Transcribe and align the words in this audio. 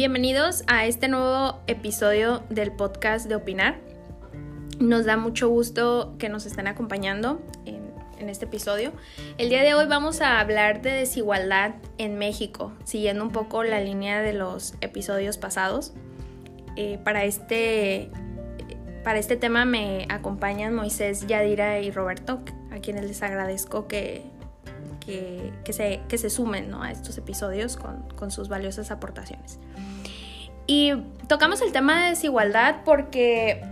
Bienvenidos 0.00 0.64
a 0.66 0.86
este 0.86 1.08
nuevo 1.08 1.60
episodio 1.66 2.42
del 2.48 2.72
podcast 2.72 3.28
de 3.28 3.34
Opinar. 3.34 3.80
Nos 4.78 5.04
da 5.04 5.18
mucho 5.18 5.50
gusto 5.50 6.14
que 6.18 6.30
nos 6.30 6.46
estén 6.46 6.68
acompañando 6.68 7.42
en, 7.66 7.90
este 8.30 8.46
episodio. 8.46 8.92
El 9.36 9.50
día 9.50 9.62
de 9.62 9.74
hoy 9.74 9.84
vamos 9.84 10.22
a 10.22 10.40
hablar 10.40 10.80
de 10.80 10.90
desigualdad 10.90 11.74
en 11.98 12.16
México, 12.16 12.72
siguiendo 12.84 13.22
un 13.22 13.30
poco 13.30 13.62
la 13.62 13.82
línea 13.82 14.22
de 14.22 14.32
los 14.32 14.72
episodios 14.80 15.36
pasados. 15.36 15.92
Eh, 16.76 16.98
para, 17.04 17.24
este, 17.24 18.10
para 19.04 19.18
este 19.18 19.36
tema 19.36 19.66
me 19.66 20.06
acompañan 20.08 20.74
Moisés, 20.74 21.26
Yadira 21.26 21.78
y 21.80 21.90
Roberto, 21.90 22.40
a 22.70 22.78
quienes 22.78 23.04
les 23.04 23.22
agradezco 23.22 23.86
que, 23.86 24.22
que, 25.00 25.52
se, 25.72 26.00
que 26.08 26.18
se, 26.18 26.30
sumen 26.30 26.72
a 26.74 26.92
estos 26.92 27.18
episodios 27.18 27.76
con, 27.76 28.08
con 28.16 28.30
sus 28.30 28.48
valiosas 28.48 28.90
aportaciones. 28.90 29.58
Y 30.66 30.92
tocamos 31.26 31.62
el 31.62 31.72
tema 31.72 32.04
de 32.04 32.10
desigualdad 32.10 32.82
porque 32.84 33.62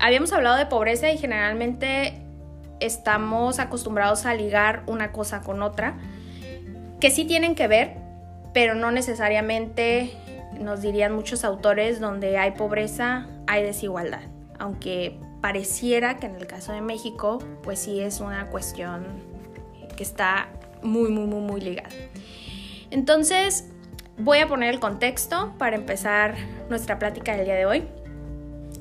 habíamos 0.00 0.32
hablado 0.32 0.56
de 0.56 0.66
pobreza 0.66 1.10
y 1.12 1.18
generalmente 1.18 2.24
estamos 2.80 3.58
acostumbrados 3.58 4.26
a 4.26 4.34
ligar 4.34 4.82
una 4.86 5.12
cosa 5.12 5.42
con 5.42 5.62
otra, 5.62 5.96
que 7.00 7.10
sí 7.10 7.24
tienen 7.24 7.54
que 7.54 7.68
ver, 7.68 7.96
pero 8.52 8.74
no 8.74 8.90
necesariamente 8.90 10.12
nos 10.58 10.82
dirían 10.82 11.14
muchos 11.14 11.44
autores 11.44 12.00
donde 12.00 12.38
hay 12.38 12.52
pobreza, 12.52 13.26
hay 13.46 13.62
desigualdad, 13.62 14.22
aunque 14.58 15.18
pareciera 15.40 16.16
que 16.16 16.26
en 16.26 16.36
el 16.36 16.46
caso 16.46 16.72
de 16.72 16.80
México, 16.80 17.38
pues 17.62 17.78
sí 17.78 18.00
es 18.00 18.20
una 18.20 18.46
cuestión 18.46 19.04
que 19.94 20.02
está 20.02 20.48
muy, 20.82 21.10
muy, 21.10 21.26
muy, 21.26 21.40
muy 21.40 21.60
ligada. 21.60 21.90
Entonces, 22.90 23.68
voy 24.18 24.38
a 24.38 24.48
poner 24.48 24.72
el 24.72 24.80
contexto 24.80 25.52
para 25.58 25.76
empezar 25.76 26.36
nuestra 26.68 26.98
plática 26.98 27.36
del 27.36 27.46
día 27.46 27.54
de 27.54 27.66
hoy. 27.66 27.84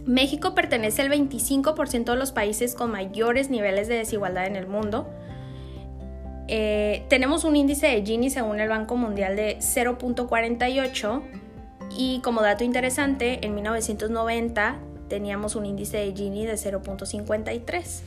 México 0.06 0.54
pertenece 0.54 1.02
al 1.02 1.10
25% 1.10 2.04
de 2.04 2.16
los 2.16 2.32
países 2.32 2.76
con 2.76 2.92
mayores 2.92 3.50
niveles 3.50 3.88
de 3.88 3.96
desigualdad 3.96 4.46
en 4.46 4.56
el 4.56 4.68
mundo. 4.68 5.10
Eh, 6.48 7.06
tenemos 7.08 7.46
un 7.46 7.56
índice 7.56 7.88
de 7.88 8.04
Gini 8.04 8.30
según 8.30 8.60
el 8.60 8.68
Banco 8.68 8.98
Mundial 8.98 9.36
de 9.36 9.58
0.48 9.60 11.22
y 11.98 12.20
como 12.20 12.42
dato 12.42 12.64
interesante, 12.64 13.46
en 13.46 13.56
1990 13.56 14.78
teníamos 15.08 15.56
un 15.56 15.66
índice 15.66 15.98
de 15.98 16.14
Gini 16.14 16.46
de 16.46 16.56
0.53. 16.56 18.02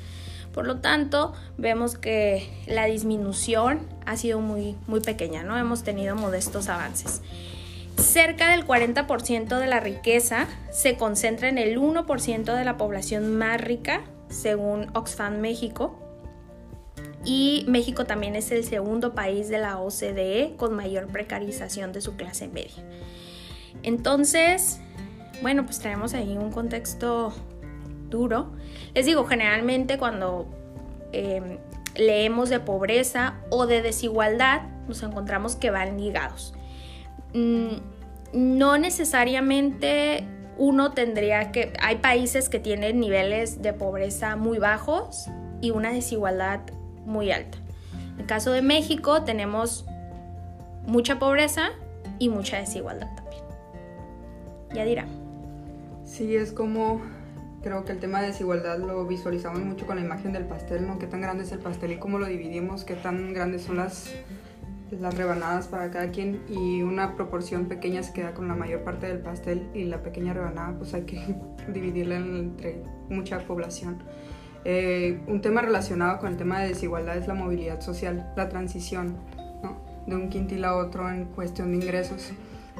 Por 0.57 0.67
lo 0.67 0.79
tanto, 0.79 1.35
vemos 1.59 1.99
que 1.99 2.49
la 2.67 2.87
disminución 2.87 3.81
ha 4.07 4.17
sido 4.17 4.41
muy, 4.41 4.75
muy 4.87 5.01
pequeña, 5.01 5.43
¿no? 5.43 5.59
Hemos 5.59 5.83
tenido 5.83 6.17
modestos 6.17 6.71
avances. 6.71 7.21
Cerca 7.99 8.49
del 8.53 8.67
40% 8.67 9.59
de 9.59 9.67
la 9.67 9.81
riqueza 9.81 10.47
se 10.71 10.97
concentra 10.97 11.51
en 11.51 11.59
el 11.59 11.79
1% 11.79 12.57
de 12.57 12.65
la 12.65 12.79
población 12.79 13.37
más 13.37 13.61
rica, 13.61 14.01
según 14.31 14.87
Oxfam 14.95 15.41
México. 15.41 16.01
Y 17.23 17.67
México 17.69 18.07
también 18.07 18.35
es 18.35 18.51
el 18.51 18.65
segundo 18.65 19.15
país 19.15 19.51
de 19.51 19.59
la 19.59 19.79
OCDE 19.79 20.55
con 20.57 20.73
mayor 20.73 21.09
precarización 21.09 21.93
de 21.93 22.01
su 22.01 22.17
clase 22.17 22.49
media. 22.49 22.83
Entonces, 23.83 24.81
bueno, 25.43 25.67
pues 25.67 25.81
tenemos 25.81 26.15
ahí 26.15 26.35
un 26.39 26.51
contexto 26.51 27.35
duro. 28.09 28.53
Les 28.95 29.07
digo, 29.07 29.25
generalmente 29.25 29.99
cuando 29.99 30.47
em, 31.13 31.59
leemos 31.97 32.49
de 32.49 32.61
pobreza 32.61 33.35
o 33.51 33.67
de 33.67 33.83
desigualdad, 33.83 34.63
nos 34.89 35.03
encontramos 35.03 35.57
que 35.57 35.71
van 35.71 35.99
ligados. 35.99 36.55
Mm, 37.35 37.77
no 38.33 38.79
necesariamente 38.79 40.27
uno 40.59 40.93
tendría 40.93 41.53
que... 41.53 41.73
Hay 41.81 41.97
países 41.97 42.49
que 42.49 42.59
tienen 42.59 43.01
niveles 43.01 43.63
de 43.63 43.73
pobreza 43.73 44.37
muy 44.37 44.59
bajos 44.59 45.27
y 45.61 45.71
una 45.71 45.93
desigualdad 45.93 46.61
muy 47.05 47.31
alta. 47.31 47.59
En 48.15 48.21
el 48.21 48.27
caso 48.27 48.53
de 48.53 48.63
México 48.63 49.23
tenemos 49.23 49.85
mucha 50.87 51.19
pobreza 51.19 51.71
y 52.19 52.29
mucha 52.29 52.59
desigualdad 52.59 53.15
también. 53.15 53.43
Ya 54.75 54.85
dirá. 54.85 55.07
Sí, 56.05 56.35
es 56.37 56.53
como 56.53 57.03
creo 57.67 57.85
que 57.85 57.91
el 57.91 57.99
tema 57.99 58.21
de 58.21 58.29
desigualdad 58.29 58.79
lo 58.79 59.05
visualizamos 59.07 59.59
mucho 59.59 59.89
con 59.89 59.97
la 59.97 60.03
imagen 60.03 60.33
del 60.33 60.45
pastel, 60.45 60.87
¿no? 60.87 61.01
Qué 61.01 61.09
tan 61.09 61.21
grande 61.21 61.43
es 61.43 61.51
el 61.51 61.59
pastel 61.59 61.91
y 61.91 61.97
cómo 61.97 62.21
lo 62.21 62.27
dividimos, 62.27 62.85
qué 62.85 62.95
tan 62.95 63.33
grandes 63.33 63.63
son 63.63 63.79
las, 63.79 64.15
las 64.93 65.17
rebanadas 65.17 65.67
para 65.67 65.91
cada 65.91 66.13
quien 66.13 66.43
y 66.49 66.83
una 66.83 67.17
proporción 67.17 67.67
pequeña 67.67 68.05
se 68.05 68.13
queda 68.13 68.35
con 68.35 68.47
la 68.47 68.55
mayor 68.55 68.85
parte 68.85 69.09
del 69.09 69.19
pastel 69.19 69.69
y 69.75 69.83
la 69.83 70.01
pequeña 70.01 70.33
rebanada 70.33 70.79
pues 70.79 70.95
hay 70.95 71.03
que 71.07 71.21
dividirla 71.75 72.19
entre 72.19 72.85
mucha 73.09 73.41
población. 73.41 74.01
Eh, 74.65 75.19
un 75.27 75.41
tema 75.41 75.61
relacionado 75.61 76.21
con 76.21 76.31
el 76.31 76.37
tema 76.37 76.61
de 76.61 76.69
desigualdad 76.69 77.17
es 77.17 77.27
la 77.27 77.35
movilidad 77.35 77.81
social, 77.81 78.33
la 78.37 78.49
transición 78.49 79.17
¿no? 79.65 79.81
de 80.07 80.15
un 80.15 80.29
quintil 80.29 80.65
a 80.65 80.77
otro 80.77 81.11
en 81.11 81.25
cuestión 81.25 81.73
de 81.73 81.85
ingresos 81.85 82.31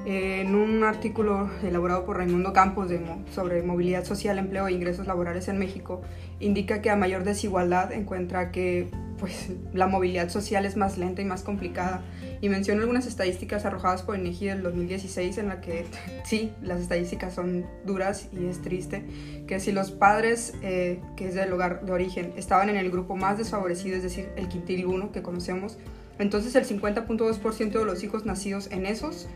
en 0.05 0.55
un 0.55 0.85
artículo 0.85 1.51
elaborado 1.63 2.05
por 2.05 2.19
Raimundo 2.19 2.53
Campos 2.53 2.91
sobre 3.35 3.63
movilidad 3.63 4.05
social, 4.05 4.39
empleo 4.39 4.69
e 4.69 4.73
ingresos 4.73 5.07
laborales 5.07 5.49
en 5.49 5.59
México, 5.59 6.03
indica 6.39 6.83
que 6.83 6.91
a 6.91 6.97
mayor 6.97 7.25
desigualdad 7.25 7.93
encuentra 7.93 8.53
que 8.53 8.89
pues, 9.19 9.51
la 9.73 9.87
movilidad 9.87 10.29
social 10.29 10.65
es 10.65 10.77
más 10.77 10.99
lenta 10.99 11.23
y 11.23 11.25
más 11.25 11.43
complicada. 11.43 12.03
Y 12.41 12.49
menciona 12.49 12.83
algunas 12.83 13.07
estadísticas 13.07 13.65
arrojadas 13.65 14.03
por 14.03 14.19
INEGI 14.19 14.47
del 14.47 14.63
2016 14.63 15.39
en 15.39 15.49
la 15.49 15.61
que 15.61 15.87
sí, 16.25 16.53
las 16.63 16.81
estadísticas 16.81 17.35
son 17.35 17.67
duras 17.85 18.29
y 18.33 18.47
es 18.47 18.61
triste, 18.63 19.05
que 19.47 19.59
si 19.59 19.73
los 19.73 19.91
padres, 19.91 20.55
eh, 20.63 21.01
que 21.17 21.29
es 21.29 21.35
del 21.35 21.53
hogar 21.53 21.85
de 21.85 21.93
origen, 21.93 22.33
estaban 22.37 22.69
en 22.69 22.77
el 22.77 22.91
grupo 22.91 23.17
más 23.17 23.39
desfavorecido, 23.39 23.97
es 23.97 24.03
decir, 24.03 24.29
el 24.37 24.49
quintil 24.49 24.87
1 24.87 25.13
que 25.13 25.23
conocemos, 25.23 25.79
entonces 26.19 26.55
el 26.55 26.65
50.2% 26.65 27.79
de 27.79 27.85
los 27.85 28.03
hijos 28.03 28.25
nacidos 28.25 28.71
en 28.71 28.87
esos 28.87 29.29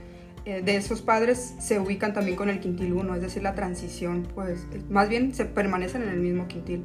de 0.45 0.77
esos 0.77 1.03
padres 1.03 1.55
se 1.59 1.79
ubican 1.79 2.13
también 2.13 2.37
con 2.37 2.49
el 2.49 2.61
quintil 2.61 2.93
1, 2.93 3.15
es 3.17 3.23
decir, 3.23 3.43
la 3.43 3.55
transición, 3.55 4.27
pues 4.35 4.67
más 4.89 5.09
bien 5.09 5.35
se 5.35 5.45
permanecen 5.45 6.03
en 6.03 6.09
el 6.09 6.21
mismo 6.21 6.49
quintil. 6.49 6.85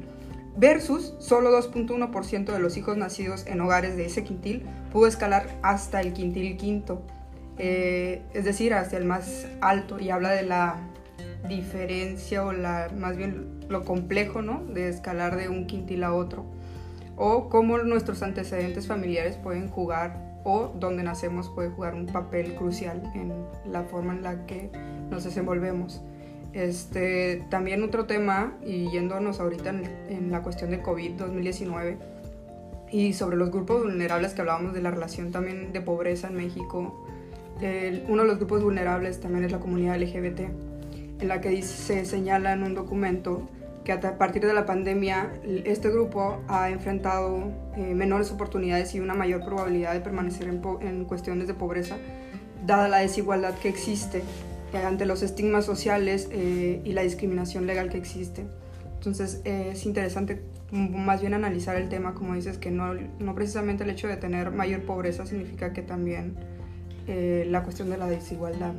Versus 0.56 1.14
solo 1.18 1.50
2.1% 1.50 2.52
de 2.52 2.58
los 2.58 2.76
hijos 2.76 2.96
nacidos 2.96 3.46
en 3.46 3.60
hogares 3.60 3.96
de 3.96 4.06
ese 4.06 4.24
quintil 4.24 4.62
pudo 4.90 5.06
escalar 5.06 5.48
hasta 5.62 6.00
el 6.00 6.12
quintil 6.14 6.56
quinto, 6.56 7.02
eh, 7.58 8.22
es 8.32 8.44
decir, 8.44 8.72
hasta 8.72 8.96
el 8.96 9.04
más 9.04 9.46
alto, 9.60 9.98
y 9.98 10.10
habla 10.10 10.30
de 10.30 10.42
la 10.42 10.76
diferencia 11.48 12.44
o 12.44 12.52
la, 12.52 12.90
más 12.96 13.16
bien 13.16 13.60
lo 13.68 13.84
complejo 13.84 14.42
¿no? 14.42 14.64
de 14.64 14.88
escalar 14.88 15.36
de 15.36 15.48
un 15.48 15.66
quintil 15.66 16.04
a 16.04 16.14
otro, 16.14 16.44
o 17.16 17.48
cómo 17.48 17.78
nuestros 17.78 18.22
antecedentes 18.22 18.86
familiares 18.86 19.36
pueden 19.36 19.68
jugar 19.68 20.25
o 20.48 20.72
donde 20.78 21.02
nacemos 21.02 21.50
puede 21.50 21.70
jugar 21.70 21.94
un 21.96 22.06
papel 22.06 22.54
crucial 22.54 23.02
en 23.16 23.32
la 23.70 23.82
forma 23.82 24.12
en 24.12 24.22
la 24.22 24.46
que 24.46 24.70
nos 25.10 25.24
desenvolvemos. 25.24 26.00
Este, 26.52 27.44
también 27.50 27.82
otro 27.82 28.06
tema, 28.06 28.56
y 28.64 28.88
yéndonos 28.90 29.40
ahorita 29.40 29.70
en, 30.08 30.30
la 30.30 30.42
cuestión 30.42 30.70
de 30.70 30.80
COVID-2019 30.82 31.96
y 32.92 33.12
sobre 33.12 33.36
los 33.36 33.50
grupos 33.50 33.82
vulnerables 33.82 34.34
que 34.34 34.42
hablábamos 34.42 34.72
de 34.72 34.82
la 34.82 34.92
relación 34.92 35.32
también 35.32 35.72
de 35.72 35.80
pobreza 35.80 36.28
en 36.28 36.36
México, 36.36 37.04
uno 38.08 38.22
de 38.22 38.28
los 38.28 38.38
grupos 38.38 38.62
vulnerables 38.62 39.20
también 39.20 39.44
es 39.44 39.50
la 39.50 39.58
comunidad 39.58 40.00
LGBT, 40.00 40.40
en 41.20 41.28
la 41.28 41.40
que 41.40 41.60
se 41.62 42.04
señala 42.04 42.52
en 42.52 42.62
un 42.62 42.74
documento 42.76 43.42
que 43.86 43.92
a 43.92 44.18
partir 44.18 44.44
de 44.44 44.52
la 44.52 44.66
pandemia 44.66 45.32
este 45.64 45.90
grupo 45.90 46.42
ha 46.48 46.70
enfrentado 46.70 47.52
eh, 47.76 47.94
menores 47.94 48.32
oportunidades 48.32 48.92
y 48.96 49.00
una 49.00 49.14
mayor 49.14 49.44
probabilidad 49.44 49.92
de 49.92 50.00
permanecer 50.00 50.48
en, 50.48 51.04
cuestiones 51.04 51.46
de 51.46 51.54
pobreza, 51.54 51.96
dada 52.66 52.88
la 52.88 52.98
desigualdad 52.98 53.54
que 53.54 53.68
existe 53.68 54.24
eh, 54.74 54.78
ante 54.78 55.06
los 55.06 55.22
estigmas 55.22 55.64
sociales 55.64 56.28
eh, 56.32 56.82
y 56.84 56.92
la 56.94 57.02
discriminación 57.02 57.68
legal 57.68 57.88
que 57.88 57.96
existe. 57.96 58.44
Entonces 58.96 59.40
es 59.44 59.86
interesante 59.86 60.42
más 60.72 61.20
bien 61.20 61.32
analizar 61.32 61.76
el 61.76 61.88
tema, 61.88 62.14
como 62.14 62.34
dices, 62.34 62.58
que 62.58 62.72
no, 62.72 62.92
no 63.20 63.34
precisamente 63.36 63.84
el 63.84 63.90
hecho 63.90 64.08
de 64.08 64.16
tener 64.16 64.50
mayor 64.50 64.82
pobreza 64.82 65.26
significa 65.26 65.72
que 65.72 65.82
también 65.82 66.34
la 67.06 67.62
cuestión 67.62 67.88
de 67.88 67.98
la 67.98 68.08
desigualdad. 68.08 68.74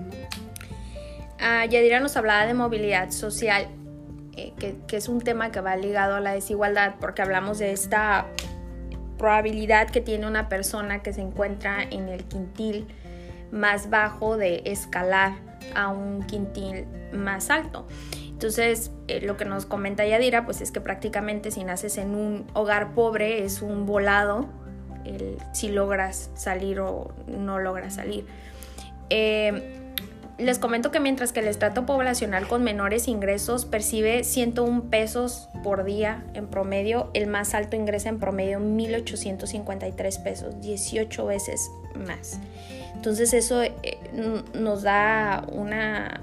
Ah, 1.39 1.65
Yadira 1.65 2.01
nos 2.01 2.17
hablaba 2.17 2.45
de 2.45 2.53
movilidad 2.53 3.11
social 3.11 3.69
eh, 4.37 4.53
que, 4.57 4.97
es 4.97 5.09
un 5.09 5.21
tema 5.21 5.51
que 5.51 5.61
va 5.61 5.75
ligado 5.75 6.15
a 6.15 6.19
la 6.19 6.31
desigualdad, 6.31 6.95
porque 6.99 7.21
hablamos 7.21 7.59
de 7.59 7.71
esta 7.71 8.27
probabilidad 9.17 9.89
que 9.89 9.99
tiene 9.99 10.27
una 10.27 10.47
persona 10.47 11.01
que 11.01 11.11
se 11.11 11.21
encuentra 11.21 11.83
en 11.83 12.07
el 12.07 12.23
quintil 12.23 12.87
más 13.51 13.89
bajo 13.89 14.37
de 14.37 14.61
escalar 14.65 15.33
a 15.75 15.89
un 15.89 16.23
quintil 16.23 16.85
más 17.11 17.49
alto. 17.49 17.87
Entonces, 18.29 18.91
eh, 19.07 19.21
lo 19.21 19.35
que 19.35 19.45
nos 19.45 19.65
comenta 19.65 20.05
Yadira, 20.05 20.45
pues 20.45 20.61
es 20.61 20.71
que 20.71 20.79
prácticamente 20.79 21.49
si 21.49 21.63
naces 21.63 21.97
en 21.97 22.13
un 22.13 22.45
hogar 22.53 22.93
pobre 22.93 23.43
es 23.43 23.61
un 23.61 23.85
volado 23.85 24.47
si 25.53 25.69
logras 25.69 26.29
salir 26.35 26.79
o 26.79 27.13
no 27.27 27.59
logras 27.59 27.95
salir. 27.95 28.25
Eh, 29.09 29.86
les 30.37 30.59
comento 30.59 30.91
que 30.91 30.99
mientras 30.99 31.31
que 31.31 31.39
el 31.39 31.47
estrato 31.47 31.85
poblacional 31.85 32.47
con 32.47 32.63
menores 32.63 33.07
ingresos 33.07 33.65
percibe 33.65 34.23
101 34.23 34.83
pesos 34.89 35.49
por 35.63 35.83
día 35.83 36.23
en 36.33 36.47
promedio, 36.47 37.09
el 37.13 37.27
más 37.27 37.55
alto 37.55 37.75
ingresa 37.75 38.09
en 38.09 38.19
promedio 38.19 38.59
1.853 38.59 40.23
pesos, 40.23 40.61
18 40.61 41.25
veces 41.25 41.71
más. 41.95 42.39
Entonces 42.93 43.33
eso 43.33 43.63
eh, 43.63 43.73
nos 44.53 44.83
da 44.83 45.43
una, 45.51 46.21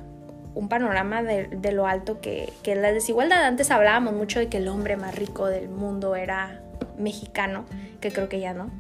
un 0.54 0.68
panorama 0.68 1.22
de, 1.22 1.72
lo 1.72 1.86
alto 1.86 2.20
que, 2.20 2.52
que 2.62 2.76
la 2.76 2.92
desigualdad. 2.92 3.44
Antes 3.44 3.70
hablábamos 3.70 4.14
mucho 4.14 4.38
de 4.38 4.48
que 4.48 4.58
el 4.58 4.68
hombre 4.68 4.96
más 4.96 5.14
rico 5.16 5.46
del 5.46 5.68
mundo 5.68 6.14
era 6.14 6.62
mexicano, 6.98 7.64
que 8.00 8.12
creo 8.12 8.28
que 8.28 8.38
ya 8.40 8.54
no. 8.54 8.70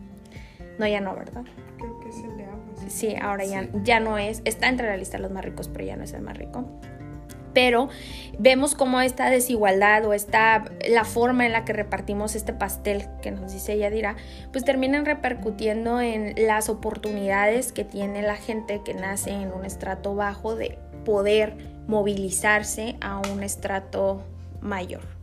No, 0.78 0.86
ya 0.86 1.00
no, 1.00 1.14
¿verdad? 1.14 1.42
Creo 1.78 2.00
que 2.00 2.08
es 2.08 2.16
el 2.16 2.36
de 2.36 2.43
Sí, 2.88 3.14
ahora 3.20 3.44
Ya, 3.44 3.68
ya 3.82 4.00
no 4.00 4.18
es, 4.18 4.42
está 4.44 4.68
entre 4.68 4.86
la 4.86 4.96
lista 4.96 5.16
de 5.16 5.22
los 5.22 5.32
más 5.32 5.44
ricos, 5.44 5.68
pero 5.68 5.84
ya 5.84 5.96
no 5.96 6.04
es 6.04 6.12
el 6.12 6.22
más 6.22 6.36
rico 6.36 6.80
pero 7.54 7.88
vemos 8.38 8.74
cómo 8.74 9.00
esta 9.00 9.30
desigualdad 9.30 10.04
o 10.04 10.12
esta 10.12 10.64
la 10.90 11.04
forma 11.04 11.46
en 11.46 11.52
la 11.52 11.64
que 11.64 11.72
repartimos 11.72 12.34
este 12.34 12.52
pastel 12.52 13.06
que 13.22 13.30
nos 13.30 13.52
dice 13.52 13.78
Yadira, 13.78 14.16
pues 14.52 14.64
terminan 14.64 15.06
repercutiendo 15.06 16.00
en 16.00 16.34
las 16.46 16.68
oportunidades 16.68 17.72
que 17.72 17.84
tiene 17.84 18.22
la 18.22 18.36
gente 18.36 18.82
que 18.84 18.92
nace 18.92 19.30
en 19.30 19.52
un 19.52 19.64
estrato 19.64 20.14
bajo 20.14 20.56
de 20.56 20.78
poder 21.04 21.56
movilizarse 21.86 22.96
a 23.00 23.18
un 23.32 23.42
estrato 23.42 24.24
mayor. 24.60 25.13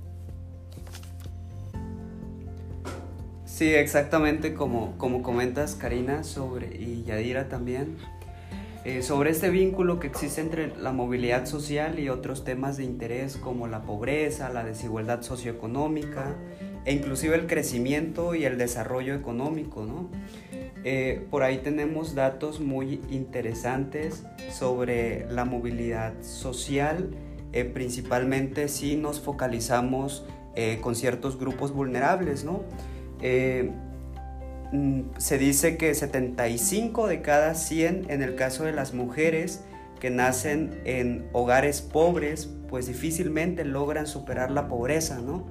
Sí, 3.62 3.76
exactamente 3.76 4.56
como, 4.56 4.98
como 4.98 5.22
comentas 5.22 5.76
Karina 5.76 6.24
sobre, 6.24 6.76
y 6.78 7.04
Yadira 7.04 7.48
también, 7.48 7.96
eh, 8.86 9.04
sobre 9.04 9.30
este 9.30 9.52
vínculo 9.52 10.00
que 10.00 10.08
existe 10.08 10.42
entre 10.42 10.76
la 10.78 10.92
movilidad 10.92 11.46
social 11.46 12.00
y 12.00 12.10
otros 12.10 12.44
temas 12.44 12.78
de 12.78 12.86
interés 12.86 13.38
como 13.38 13.68
la 13.68 13.84
pobreza, 13.84 14.50
la 14.50 14.64
desigualdad 14.64 15.22
socioeconómica 15.22 16.36
e 16.86 16.94
inclusive 16.94 17.36
el 17.36 17.46
crecimiento 17.46 18.34
y 18.34 18.46
el 18.46 18.58
desarrollo 18.58 19.14
económico. 19.14 19.86
¿no? 19.86 20.10
Eh, 20.84 21.28
por 21.30 21.44
ahí 21.44 21.60
tenemos 21.60 22.16
datos 22.16 22.62
muy 22.62 23.00
interesantes 23.12 24.24
sobre 24.52 25.32
la 25.32 25.46
movilidad 25.46 26.20
social, 26.24 27.12
eh, 27.54 27.64
principalmente 27.64 28.70
si 28.70 28.96
nos 28.96 29.20
focalizamos 29.20 30.26
con 30.82 30.96
ciertos 30.96 31.40
grupos 31.40 31.72
vulnerables. 31.72 32.44
¿no? 32.44 32.66
Eh, 33.22 33.72
mm, 34.72 35.02
se 35.18 35.38
dice 35.38 35.78
que 35.78 35.94
75 35.94 37.08
de 37.08 37.22
cada 37.22 37.56
100 37.56 38.06
en 38.10 38.22
el 38.22 38.36
caso 38.36 38.64
de 38.64 38.72
las 38.72 38.94
mujeres 38.94 39.64
que 40.00 40.10
nacen 40.10 40.82
en 40.84 41.30
hogares 41.32 41.82
pobres, 41.82 42.50
pues 42.70 42.88
difícilmente 42.88 43.66
logran 43.66 44.08
superar 44.08 44.50
la 44.50 44.68
pobreza, 44.68 45.20
¿no? 45.20 45.46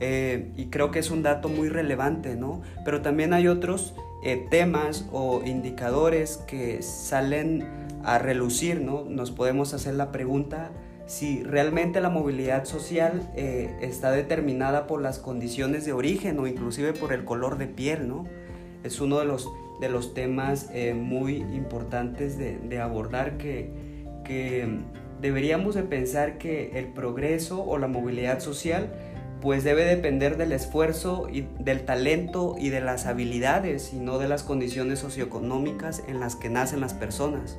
Eh, 0.00 0.52
y 0.56 0.66
creo 0.66 0.90
que 0.90 0.98
es 0.98 1.10
un 1.10 1.22
dato 1.22 1.48
muy 1.48 1.68
relevante, 1.68 2.36
¿no? 2.36 2.62
Pero 2.84 3.00
también 3.00 3.32
hay 3.32 3.48
otros 3.48 3.94
eh, 4.24 4.44
temas 4.50 5.06
o 5.12 5.42
indicadores 5.44 6.38
que 6.48 6.82
salen 6.82 7.64
a 8.04 8.18
relucir, 8.18 8.80
¿no? 8.80 9.04
Nos 9.04 9.30
podemos 9.30 9.72
hacer 9.72 9.94
la 9.94 10.10
pregunta 10.10 10.70
si 11.06 11.44
realmente 11.44 12.00
la 12.00 12.10
movilidad 12.10 12.64
social 12.64 13.30
eh, 13.36 13.76
está 13.80 14.10
determinada 14.10 14.88
por 14.88 15.00
las 15.00 15.18
condiciones 15.18 15.84
de 15.86 15.92
origen 15.92 16.38
o 16.40 16.46
inclusive 16.48 16.92
por 16.92 17.12
el 17.12 17.24
color 17.24 17.58
de 17.58 17.68
piel, 17.68 18.08
¿no? 18.08 18.26
Es 18.82 19.00
uno 19.00 19.20
de 19.20 19.24
los, 19.24 19.48
de 19.80 19.88
los 19.88 20.14
temas 20.14 20.68
eh, 20.72 20.94
muy 20.94 21.36
importantes 21.36 22.36
de, 22.38 22.80
abordar 22.80 23.38
que, 23.38 23.70
que, 24.24 24.80
deberíamos 25.20 25.74
de 25.74 25.82
pensar 25.82 26.38
que 26.38 26.78
el 26.78 26.88
progreso 26.88 27.64
o 27.64 27.78
la 27.78 27.88
movilidad 27.88 28.40
social 28.40 28.92
pues 29.40 29.64
debe 29.64 29.84
depender 29.84 30.36
del 30.36 30.52
esfuerzo 30.52 31.28
y 31.32 31.46
del 31.58 31.84
talento 31.84 32.56
y 32.58 32.68
de 32.68 32.80
las 32.80 33.06
habilidades 33.06 33.92
y 33.94 33.96
no 33.96 34.18
de 34.18 34.28
las 34.28 34.42
condiciones 34.42 34.98
socioeconómicas 34.98 36.02
en 36.06 36.20
las 36.20 36.36
que 36.36 36.50
nacen 36.50 36.80
las 36.80 36.94
personas. 36.94 37.58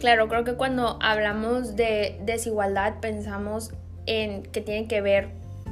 Claro, 0.00 0.28
creo 0.28 0.44
que 0.44 0.54
cuando 0.54 0.98
hablamos 1.02 1.76
de 1.76 2.18
desigualdad 2.24 3.00
pensamos 3.00 3.74
en 4.06 4.42
que 4.42 4.62
tiene 4.62 4.88
que 4.88 5.02
ver 5.02 5.28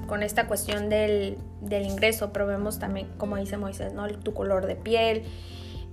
con 0.07 0.23
esta 0.23 0.47
cuestión 0.47 0.91
del, 0.91 1.39
ingreso, 1.63 2.31
pero 2.31 2.47
vemos 2.47 2.79
también, 2.79 3.09
como 3.17 3.37
dice 3.37 3.57
Moisés, 3.57 3.95
¿no? 3.95 4.07
tu 4.07 4.35
color 4.35 4.67
de 4.67 4.77
piel, 4.77 5.23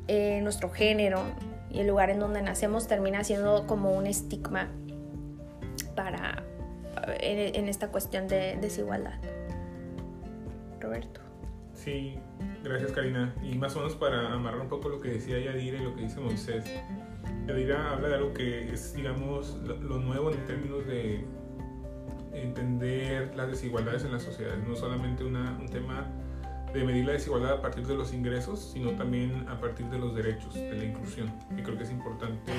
eh, 0.09 0.41
nuestro 0.43 0.69
género 0.69 1.21
y 1.71 1.79
el 1.79 1.87
lugar 1.87 2.09
en 2.09 2.19
donde 2.19 2.41
nacemos 2.41 2.87
termina 2.87 3.23
siendo 3.23 3.65
como 3.67 3.93
un 3.93 4.05
estigma 4.05 4.67
para 5.95 6.43
en, 7.21 7.55
en 7.55 7.69
esta 7.69 7.87
cuestión 7.87 8.27
de 8.27 8.57
desigualdad. 8.59 9.17
Roberto. 10.81 11.21
Sí, 11.73 12.17
gracias 12.63 12.91
Karina. 12.91 13.33
Y 13.43 13.55
más 13.57 13.75
o 13.75 13.79
menos 13.79 13.95
para 13.95 14.33
amarrar 14.33 14.59
un 14.59 14.69
poco 14.69 14.89
lo 14.89 14.99
que 14.99 15.09
decía 15.09 15.39
Yadira 15.39 15.77
y 15.77 15.83
lo 15.83 15.95
que 15.95 16.01
dice 16.01 16.19
Moisés 16.19 16.65
Yadira 17.47 17.91
habla 17.91 18.09
de 18.09 18.15
algo 18.15 18.33
que 18.33 18.73
es, 18.73 18.93
digamos, 18.95 19.57
lo, 19.63 19.99
nuevo 19.99 20.31
en 20.31 20.45
términos 20.45 20.85
de 20.87 21.25
entender 22.33 23.35
las 23.35 23.49
desigualdades 23.49 24.03
en 24.03 24.11
la 24.11 24.19
sociedad. 24.19 24.55
No 24.67 24.75
solamente 24.75 25.23
una, 25.23 25.57
un 25.59 25.67
tema 25.67 26.07
de 26.73 26.83
medir 26.83 27.05
la 27.05 27.13
desigualdad 27.13 27.53
a 27.53 27.61
partir 27.61 27.85
de 27.85 27.95
los 27.95 28.13
ingresos, 28.13 28.71
sino 28.73 28.91
también 28.91 29.47
a 29.47 29.59
partir 29.59 29.85
de 29.87 29.99
los 29.99 30.15
derechos, 30.15 30.53
de 30.55 30.75
la 30.75 30.83
inclusión, 30.83 31.31
y 31.57 31.61
creo 31.61 31.77
que 31.77 31.83
es 31.83 31.91
importante 31.91 32.51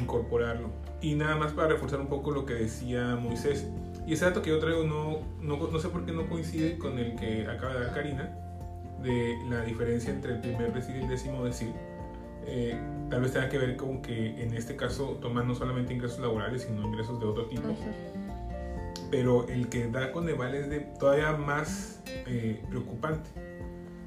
incorporarlo. 0.00 0.70
Y 1.02 1.14
nada 1.14 1.36
más 1.36 1.52
para 1.52 1.68
reforzar 1.68 2.00
un 2.00 2.06
poco 2.06 2.30
lo 2.30 2.46
que 2.46 2.54
decía 2.54 3.16
Moisés, 3.16 3.68
y 4.06 4.14
ese 4.14 4.24
dato 4.24 4.40
que 4.40 4.50
yo 4.50 4.58
traigo 4.60 4.84
no, 4.84 5.20
no, 5.40 5.68
no 5.68 5.78
sé 5.78 5.88
por 5.88 6.06
qué 6.06 6.12
no 6.12 6.26
coincide 6.28 6.78
con 6.78 6.98
el 6.98 7.16
que 7.16 7.46
acaba 7.46 7.74
de 7.74 7.80
dar 7.80 7.94
Karina, 7.94 8.38
de 9.02 9.36
la 9.50 9.62
diferencia 9.62 10.10
entre 10.10 10.34
el 10.34 10.40
primer 10.40 10.72
decir 10.72 10.96
y 10.96 11.00
el 11.00 11.08
décimo 11.08 11.44
decir 11.44 11.72
eh, 12.46 12.78
tal 13.10 13.22
vez 13.22 13.32
tenga 13.32 13.48
que 13.48 13.58
ver 13.58 13.76
con 13.76 14.02
que 14.02 14.42
en 14.42 14.54
este 14.54 14.76
caso 14.76 15.18
toman 15.20 15.48
no 15.48 15.54
solamente 15.54 15.94
ingresos 15.94 16.20
laborales, 16.20 16.62
sino 16.62 16.82
ingresos 16.82 17.20
de 17.20 17.26
otro 17.26 17.46
tipo. 17.46 17.74
Pero 19.10 19.46
el 19.48 19.68
que 19.68 19.88
da 19.88 20.12
Coneval 20.12 20.54
es 20.54 20.68
de 20.68 20.80
todavía 20.98 21.32
más 21.32 22.02
eh, 22.06 22.62
preocupante, 22.68 23.30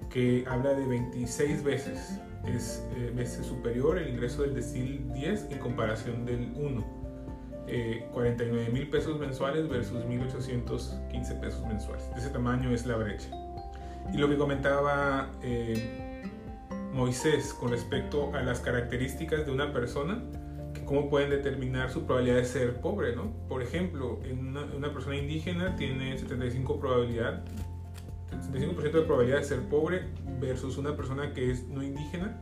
que 0.09 0.43
habla 0.47 0.73
de 0.73 0.85
26 0.85 1.63
veces, 1.63 2.19
es 2.45 2.85
eh, 2.95 3.11
veces 3.15 3.45
superior 3.45 3.97
el 3.97 4.09
ingreso 4.09 4.41
del 4.41 4.53
decil 4.53 5.11
10 5.13 5.51
en 5.51 5.59
comparación 5.59 6.25
del 6.25 6.51
1. 6.55 6.97
49 8.13 8.69
mil 8.71 8.89
pesos 8.89 9.19
mensuales 9.19 9.67
versus 9.67 10.01
1.815 10.05 11.39
pesos 11.41 11.65
mensuales. 11.67 12.09
De 12.11 12.21
ese 12.21 12.29
tamaño 12.29 12.71
es 12.71 12.85
la 12.85 12.95
brecha. 12.95 13.27
Y 14.13 14.17
lo 14.17 14.29
que 14.29 14.37
comentaba 14.37 15.29
Moisés 16.97 17.53
con 17.53 17.69
respecto 17.69 18.33
a 18.33 18.41
las 18.41 18.59
características 18.59 19.45
de 19.45 19.51
una 19.51 19.71
persona, 19.71 20.23
que 20.73 20.83
cómo 20.83 21.09
pueden 21.09 21.29
determinar 21.29 21.91
su 21.91 22.05
probabilidad 22.05 22.37
de 22.37 22.45
ser 22.45 22.81
pobre, 22.81 23.15
¿no? 23.15 23.31
Por 23.47 23.61
ejemplo, 23.61 24.19
en 24.23 24.57
una, 24.57 24.91
persona 24.91 25.15
indígena 25.15 25.75
tiene 25.75 26.17
75 26.17 26.79
probabilidad 26.79 27.45
75% 28.31 28.91
de 28.91 29.01
probabilidad 29.03 29.37
de 29.37 29.43
ser 29.43 29.61
pobre 29.69 30.07
versus 30.39 30.77
una 30.77 30.95
persona 30.95 31.33
que 31.33 31.51
es 31.51 31.67
no 31.67 31.83
indígena, 31.83 32.41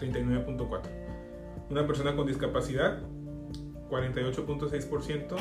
39.4. 0.00 0.80
Una 1.70 1.86
persona 1.86 2.16
con 2.16 2.26
discapacidad, 2.26 3.02
48.6% 3.90 5.36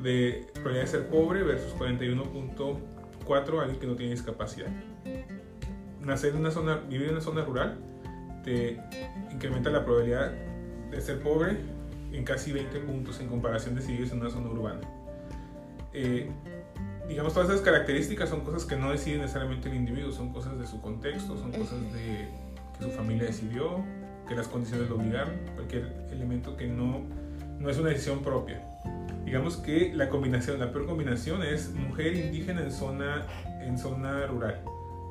de 0.00 0.46
probabilidad 0.54 0.84
de 0.84 0.86
ser 0.86 1.08
pobre 1.08 1.42
versus 1.42 1.74
41.4 1.74 3.60
alguien 3.60 3.80
que 3.80 3.86
no 3.86 3.96
tiene 3.96 4.12
discapacidad 4.12 4.68
nacer 6.08 6.30
en 6.30 6.40
una 6.40 6.50
zona, 6.50 6.76
vivir 6.88 7.08
en 7.08 7.12
una 7.14 7.20
zona 7.20 7.44
rural, 7.44 7.78
te 8.42 8.80
incrementa 9.30 9.70
la 9.70 9.84
probabilidad 9.84 10.32
de 10.90 11.00
ser 11.00 11.20
pobre 11.20 11.56
en 12.12 12.24
casi 12.24 12.52
20 12.52 12.80
puntos 12.80 13.20
en 13.20 13.28
comparación 13.28 13.74
de 13.74 13.82
si 13.82 13.92
vives 13.92 14.10
en 14.12 14.20
una 14.20 14.30
zona 14.30 14.48
urbana. 14.48 14.80
Eh, 15.92 16.30
digamos, 17.08 17.34
todas 17.34 17.50
esas 17.50 17.60
características 17.60 18.28
son 18.28 18.40
cosas 18.40 18.64
que 18.64 18.76
no 18.76 18.90
decide 18.90 19.18
necesariamente 19.18 19.68
el 19.68 19.76
individuo, 19.76 20.10
son 20.12 20.32
cosas 20.32 20.58
de 20.58 20.66
su 20.66 20.80
contexto, 20.80 21.36
son 21.36 21.52
cosas 21.52 21.80
de 21.92 22.28
que 22.76 22.84
su 22.84 22.90
familia 22.90 23.26
decidió, 23.26 23.84
que 24.26 24.34
las 24.34 24.48
condiciones 24.48 24.88
lo 24.88 24.96
obligaron, 24.96 25.34
cualquier 25.54 26.06
elemento 26.10 26.56
que 26.56 26.66
no, 26.66 27.02
no 27.58 27.70
es 27.70 27.78
una 27.78 27.90
decisión 27.90 28.22
propia. 28.22 28.62
Digamos 29.24 29.58
que 29.58 29.92
la 29.94 30.08
combinación, 30.08 30.58
la 30.58 30.72
peor 30.72 30.86
combinación 30.86 31.42
es 31.42 31.70
mujer 31.74 32.14
indígena 32.14 32.62
en 32.62 32.72
zona, 32.72 33.26
en 33.60 33.76
zona 33.76 34.26
rural 34.26 34.62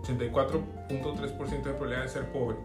84.3% 0.04 1.50
de 1.50 1.72
probabilidad 1.72 2.04
de 2.04 2.10
ser 2.10 2.32
pobre, 2.32 2.58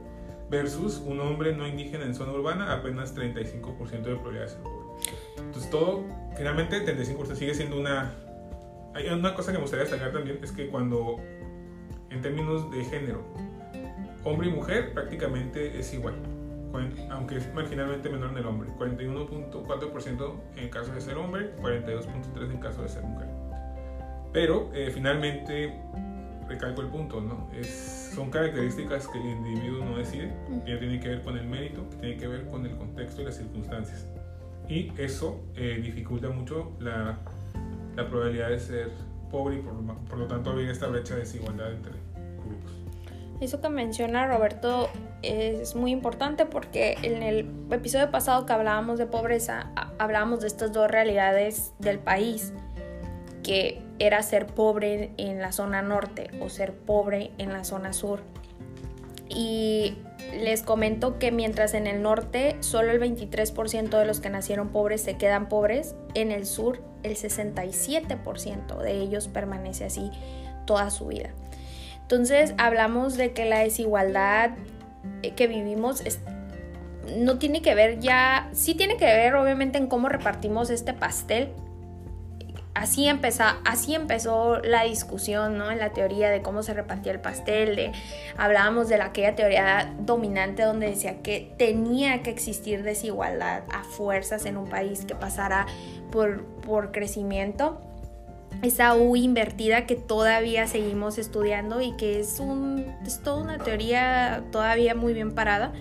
versus 0.51 0.99
un 0.99 1.21
hombre 1.21 1.55
no 1.55 1.67
indígena 1.67 2.05
en 2.05 2.15
zona 2.15 2.33
urbana, 2.33 2.73
apenas 2.73 3.17
35% 3.17 3.91
de 3.91 4.15
probabilidad 4.17 4.45
de 4.45 4.49
ser 4.49 4.62
pobre. 4.62 4.83
Entonces 5.39 5.71
todo, 5.71 6.05
finalmente 6.37 6.85
35% 6.85 7.35
sigue 7.35 7.55
siendo 7.55 7.79
una... 7.79 8.15
Hay 8.95 9.09
una 9.09 9.35
cosa 9.35 9.53
que 9.53 9.59
me 9.59 9.62
gustaría 9.62 9.85
destacar 9.85 10.12
también, 10.12 10.39
es 10.43 10.53
que 10.53 10.69
cuando, 10.69 11.17
en 12.11 12.21
términos 12.21 12.71
de 12.71 12.85
género, 12.85 13.25
hombre 14.25 14.49
y 14.49 14.53
mujer 14.53 14.93
prácticamente 14.93 15.79
es 15.79 15.93
igual. 15.95 16.15
aunque 17.11 17.37
es 17.37 17.55
marginalmente 17.55 18.09
menor 18.09 18.31
en 18.31 18.39
el 18.39 18.47
hombre. 18.47 18.71
41.4% 18.79 20.35
en 20.57 20.69
caso 20.69 20.93
de 20.93 21.01
ser 21.01 21.17
hombre, 21.17 21.55
42.3% 21.57 22.51
en 22.51 22.59
caso 22.59 22.83
de 22.83 22.89
ser 22.89 23.03
mujer. 23.03 23.29
Pero 24.33 24.71
eh, 24.73 24.91
finalmente, 24.93 25.79
recalco 26.53 26.83
el 26.83 26.89
punto, 26.89 27.21
¿no? 27.21 27.49
Es, 27.53 28.13
son 28.15 28.31
características 28.31 29.09
que 29.09 29.19
el 29.19 29.27
individuo 29.27 29.85
no 29.85 29.97
decide, 29.97 30.33
que 30.65 30.77
tiene 30.77 31.01
que 31.01 31.09
ver 31.09 31.23
con 31.23 31.37
el 31.37 31.47
mérito, 31.47 31.89
que 31.91 31.97
tiene 31.97 32.17
que 32.17 32.29
ver 32.29 32.47
con 32.51 32.67
el 32.67 32.77
contexto 32.77 33.23
y 33.23 33.25
las 33.25 33.37
circunstancias. 33.37 34.07
Y 34.69 34.93
eso 34.99 35.41
eh, 35.57 35.81
dificulta 35.83 36.29
mucho 36.29 36.73
la, 36.81 37.19
la, 37.97 38.09
probabilidad 38.09 38.51
de 38.51 38.61
ser 38.61 38.91
pobre 39.31 39.57
y 39.57 39.61
por, 39.61 39.75
por 40.05 40.19
lo 40.19 40.27
tanto 40.27 40.51
haber 40.51 40.69
esta 40.69 40.87
brecha 40.87 41.15
de 41.15 41.21
desigualdad 41.21 41.73
entre 41.73 41.93
grupos. 42.47 42.73
Eso 43.41 43.61
que 43.61 43.69
menciona 43.69 44.27
Roberto 44.29 44.89
es 45.23 45.75
muy 45.75 45.91
importante 45.91 46.47
porque 46.47 46.97
en 47.03 47.23
el 47.23 47.51
episodio 47.71 48.11
pasado 48.11 48.47
que 48.47 48.53
hablábamos 48.53 48.99
de 48.99 49.07
pobreza, 49.07 49.73
hablábamos 49.99 50.41
de 50.41 50.47
estas 50.47 50.73
dos 50.73 50.91
realidades 50.91 51.73
del 51.79 51.99
país, 51.99 52.53
que 53.43 53.83
era 53.99 54.23
ser 54.23 54.47
pobre 54.47 55.13
en 55.17 55.41
la 55.41 55.53
zona 55.53 55.83
norte 55.83 56.31
o 56.41 56.49
ser 56.49 56.73
pobre 56.73 57.31
en 57.39 57.53
la 57.53 57.65
zona 57.65 57.93
sur. 57.93 58.21
Y 59.29 59.97
les 60.35 60.63
comento 60.63 61.19
que 61.19 61.33
mientras 61.33 61.75
en 61.75 61.87
el 61.87 62.03
norte 62.03 62.57
solo 62.61 62.93
el 62.93 63.01
23% 63.01 63.99
de 63.99 64.05
los 64.05 64.21
que 64.21 64.31
nacieron 64.31 64.69
pobres 64.69 65.03
se 65.03 65.17
quedan 65.17 65.49
pobres, 65.49 65.95
en 66.15 66.33
el 66.33 66.47
sur 66.47 66.83
el 67.03 67.17
67% 67.17 68.79
de 68.79 68.93
ellos 68.93 69.29
permanece 69.29 69.85
así 69.85 70.11
toda 70.67 70.91
su 70.91 71.07
vida. 71.07 71.31
Entonces 72.03 72.55
hablamos 72.59 73.17
de 73.17 73.33
que 73.33 73.45
la 73.47 73.61
desigualdad 73.61 74.51
eh, 75.23 75.33
que 75.33 75.47
vivimos 75.47 76.03
no 77.17 77.39
tiene 77.39 77.63
que 77.63 77.75
ver 77.75 78.01
ya, 78.01 78.49
sí 78.53 78.75
tiene 78.75 78.97
que 78.97 79.07
ver 79.07 79.35
obviamente 79.35 79.79
en 79.79 79.87
cómo 79.87 80.09
repartimos 80.09 80.71
este 80.71 80.93
pastel. 80.93 81.49
Así, 82.75 83.07
empezó, 83.07 83.45
así 83.64 83.95
empezó 83.95 84.59
la 84.59 84.85
discusión, 84.85 85.59
¿no? 85.59 85.71
En 85.71 85.79
la 85.79 85.91
teoría 85.91 86.31
de 86.31 86.41
cómo 86.41 86.62
se 86.62 86.73
repartía 86.73 87.12
el 87.12 87.21
pastel, 87.21 87.76
de, 87.76 87.93
hablábamos 88.38 88.88
de 88.88 88.97
la, 88.97 89.07
aquella 89.07 89.37
teoría 89.37 89.95
dominante 90.00 90.62
donde 90.62 90.87
decía 90.87 91.21
que 91.21 91.52
tenía 91.59 92.23
que 92.23 92.31
existir 92.31 92.83
desigualdad 92.83 93.64
a 93.73 93.85
fuerzas 93.85 94.47
en 94.47 94.57
un 94.57 94.69
país 94.69 95.05
que 95.05 95.14
pasara 95.14 95.67
por, 96.11 96.45
por 96.62 96.93
crecimiento 96.93 97.81
esa 98.62 98.95
U 98.95 99.17
invertida 99.17 99.87
que 99.87 99.97
todavía 99.97 100.67
seguimos 100.69 101.19
estudiando 101.19 101.81
y 101.81 101.93
que 101.97 102.21
es, 102.21 102.38
un, 102.38 102.87
es 103.05 103.21
toda 103.21 103.43
una 103.43 103.59
teoría 103.59 104.45
todavía 104.52 104.95
muy 104.95 105.14
bien 105.14 105.35
parada. 105.35 105.73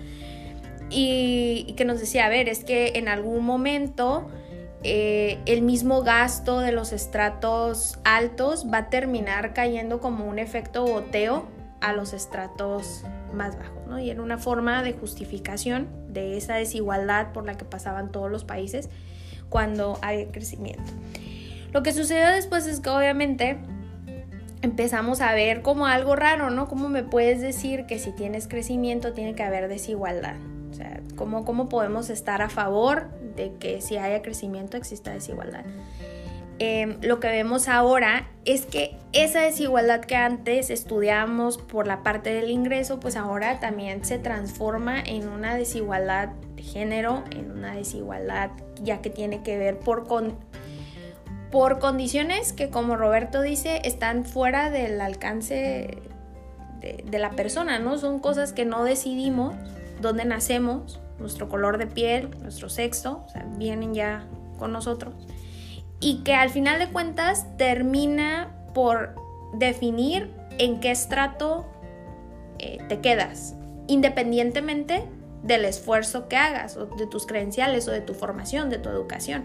Y, 0.90 1.74
que 1.76 1.84
nos 1.84 2.00
decía, 2.00 2.26
a 2.26 2.28
ver, 2.28 2.48
es 2.48 2.64
que 2.64 2.92
en 2.96 3.08
algún 3.08 3.44
momento 3.44 4.28
eh, 4.84 5.38
el 5.46 5.62
mismo 5.62 6.02
gasto 6.02 6.58
de 6.60 6.72
los 6.72 6.92
estratos 6.92 7.98
altos 8.04 8.66
va 8.72 8.78
a 8.78 8.90
terminar 8.90 9.54
cayendo 9.54 10.00
como 10.00 10.24
un 10.24 10.38
efecto 10.38 10.84
goteo 10.84 11.46
a 11.80 11.92
los 11.92 12.12
estratos 12.12 13.04
más 13.32 13.58
bajos, 13.58 13.86
¿no? 13.86 13.98
Y 13.98 14.10
era 14.10 14.22
una 14.22 14.38
forma 14.38 14.82
de 14.82 14.92
justificación 14.92 15.88
de 16.08 16.36
esa 16.36 16.54
desigualdad 16.54 17.32
por 17.32 17.46
la 17.46 17.56
que 17.56 17.64
pasaban 17.64 18.10
todos 18.10 18.30
los 18.30 18.44
países 18.44 18.88
cuando 19.48 19.98
hay 20.02 20.26
crecimiento. 20.26 20.82
Lo 21.72 21.82
que 21.82 21.92
sucedió 21.92 22.28
después 22.30 22.66
es 22.66 22.80
que 22.80 22.90
obviamente 22.90 23.58
empezamos 24.62 25.20
a 25.20 25.32
ver 25.32 25.62
como 25.62 25.86
algo 25.86 26.16
raro, 26.16 26.50
¿no? 26.50 26.68
¿Cómo 26.68 26.88
me 26.88 27.02
puedes 27.02 27.40
decir 27.40 27.86
que 27.86 27.98
si 27.98 28.12
tienes 28.12 28.48
crecimiento 28.48 29.12
tiene 29.12 29.34
que 29.34 29.42
haber 29.42 29.68
desigualdad? 29.68 30.36
O 30.70 30.74
sea, 30.74 31.00
¿cómo, 31.16 31.44
cómo 31.44 31.68
podemos 31.68 32.10
estar 32.10 32.42
a 32.42 32.48
favor 32.48 33.08
de 33.36 33.52
que 33.58 33.80
si 33.80 33.96
haya 33.96 34.22
crecimiento 34.22 34.76
exista 34.76 35.12
desigualdad? 35.12 35.64
Em, 36.58 36.98
lo 37.00 37.18
que 37.18 37.28
vemos 37.28 37.66
ahora 37.66 38.28
es 38.44 38.66
que 38.66 38.96
esa 39.12 39.40
desigualdad 39.40 40.00
que 40.00 40.16
antes 40.16 40.70
estudiamos 40.70 41.58
por 41.58 41.86
la 41.86 42.02
parte 42.02 42.32
del 42.32 42.50
ingreso, 42.50 43.00
pues 43.00 43.16
ahora 43.16 43.58
también 43.58 44.04
se 44.04 44.18
transforma 44.18 45.00
en 45.00 45.28
una 45.28 45.56
desigualdad 45.56 46.28
de 46.54 46.62
género, 46.62 47.24
en 47.30 47.50
una 47.50 47.74
desigualdad 47.74 48.50
ya 48.82 49.00
que 49.00 49.10
tiene 49.10 49.42
que 49.42 49.58
ver 49.58 49.78
por 49.78 50.06
con 50.06 50.36
por 51.52 51.78
condiciones 51.78 52.54
que, 52.54 52.70
como 52.70 52.96
Roberto 52.96 53.42
dice, 53.42 53.82
están 53.84 54.24
fuera 54.24 54.70
del 54.70 55.00
alcance 55.00 55.98
de, 56.80 57.18
la 57.18 57.30
persona, 57.30 57.78
¿no? 57.78 57.98
Son 57.98 58.18
cosas 58.18 58.54
que 58.54 58.64
no 58.64 58.84
decidimos, 58.84 59.54
dónde 60.00 60.24
nacemos, 60.24 60.98
nuestro 61.18 61.48
color 61.48 61.78
de 61.78 61.86
piel, 61.86 62.30
nuestro 62.40 62.68
sexo, 62.68 63.26
vienen 63.56 63.94
ya 63.94 64.26
con 64.58 64.72
nosotros. 64.72 65.14
Y 66.00 66.22
que 66.24 66.34
al 66.34 66.50
final 66.50 66.78
de 66.78 66.88
cuentas 66.88 67.46
termina 67.56 68.50
por 68.74 69.14
definir 69.54 70.30
en 70.58 70.80
qué 70.80 70.90
estrato 70.90 71.66
eh, 72.58 72.78
te 72.88 73.00
quedas, 73.00 73.54
independientemente 73.86 75.04
del 75.42 75.64
esfuerzo 75.64 76.28
que 76.28 76.36
hagas, 76.36 76.76
o 76.76 76.86
de 76.86 77.06
tus 77.06 77.26
credenciales, 77.26 77.88
o 77.88 77.90
de 77.90 78.00
tu 78.00 78.14
formación, 78.14 78.70
de 78.70 78.78
tu 78.78 78.88
educación. 78.88 79.44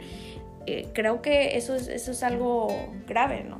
Eh, 0.65 0.89
creo 0.93 1.21
que 1.21 1.57
eso 1.57 1.75
es, 1.75 1.87
eso 1.87 2.11
es 2.11 2.23
algo 2.23 2.67
grave, 3.07 3.43
¿no? 3.43 3.59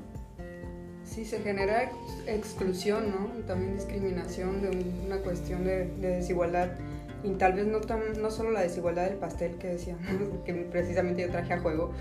Sí, 1.04 1.26
se 1.26 1.40
genera 1.40 1.90
exclusión, 2.28 3.12
¿no? 3.12 3.46
También 3.46 3.76
discriminación 3.76 4.62
de 4.62 4.70
una 5.06 5.18
cuestión 5.18 5.64
de, 5.64 5.86
desigualdad. 6.00 6.72
Y 7.24 7.32
tal 7.32 7.54
vez 7.54 7.66
no, 7.68 7.82
tan, 7.82 8.00
no 8.22 8.30
solo 8.32 8.52
la 8.52 8.62
desigualdad 8.62 9.06
del 9.06 9.18
pastel 9.18 9.56
que 9.58 9.68
decíamos, 9.68 10.06
que 10.46 10.54
precisamente 10.54 11.24
yo 11.24 11.30
traje 11.30 11.54
a 11.54 11.60
juego, 11.60 11.92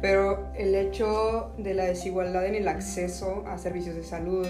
pero 0.00 0.46
el 0.54 0.74
hecho 0.74 1.52
de 1.58 1.74
la 1.74 1.84
desigualdad 1.84 2.46
en 2.46 2.54
el 2.54 2.68
acceso 2.68 3.44
a 3.46 3.58
servicios 3.58 3.96
de 3.96 4.04
salud, 4.04 4.46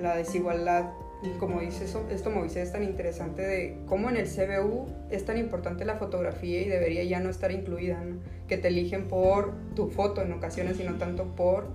la 0.00 0.16
desigualdad 0.16 0.90
y 1.24 1.30
como 1.38 1.60
dice 1.60 1.84
eso, 1.84 2.06
esto 2.10 2.30
Moisés 2.30 2.68
es 2.68 2.72
tan 2.72 2.82
interesante 2.82 3.42
de 3.42 3.78
cómo 3.86 4.10
en 4.10 4.16
el 4.16 4.26
CBU 4.26 4.86
es 5.10 5.24
tan 5.24 5.38
importante 5.38 5.84
la 5.86 5.96
fotografía 5.96 6.60
y 6.60 6.68
debería 6.68 7.02
ya 7.04 7.20
no 7.20 7.30
estar 7.30 7.50
incluida, 7.50 8.02
que 8.46 8.58
te 8.58 8.68
eligen 8.68 9.08
por 9.08 9.54
tu 9.74 9.88
foto 9.88 10.20
en 10.20 10.32
ocasiones 10.32 10.78
y 10.80 10.84
no 10.84 10.96
tanto 10.96 11.24
por 11.34 11.68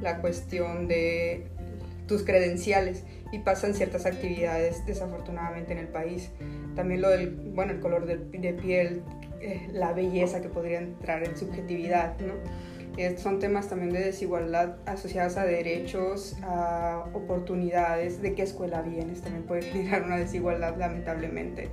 la 0.00 0.20
cuestión 0.20 0.88
de 0.88 1.46
tus 2.08 2.24
credenciales 2.24 3.04
y 3.32 3.40
pasan 3.40 3.74
ciertas 3.74 4.06
actividades 4.06 4.84
desafortunadamente 4.86 5.72
en 5.72 5.78
el 5.78 5.88
país. 5.88 6.30
También 6.74 7.02
lo 7.02 7.10
del, 7.10 7.30
bueno, 7.54 7.72
el 7.72 7.80
color 7.80 8.06
de, 8.06 8.16
de 8.16 8.52
piel, 8.54 9.02
eh, 9.40 9.68
la 9.72 9.92
belleza 9.92 10.40
que 10.40 10.48
podría 10.48 10.78
entrar 10.78 11.22
en 11.24 11.36
subjetividad, 11.36 12.18
¿no? 12.20 12.34
son 13.16 13.38
temas 13.38 13.68
también 13.68 13.92
de 13.92 14.00
desigualdad 14.00 14.76
asociadas 14.86 15.36
a 15.36 15.44
derechos, 15.44 16.36
a 16.42 17.04
oportunidades, 17.12 18.20
de 18.20 18.34
qué 18.34 18.42
escuela 18.42 18.82
vienes, 18.82 19.22
también 19.22 19.44
puede 19.44 19.62
generar 19.72 20.02
una 20.02 20.16
desigualdad 20.16 20.76
lamentablemente. 20.76 21.68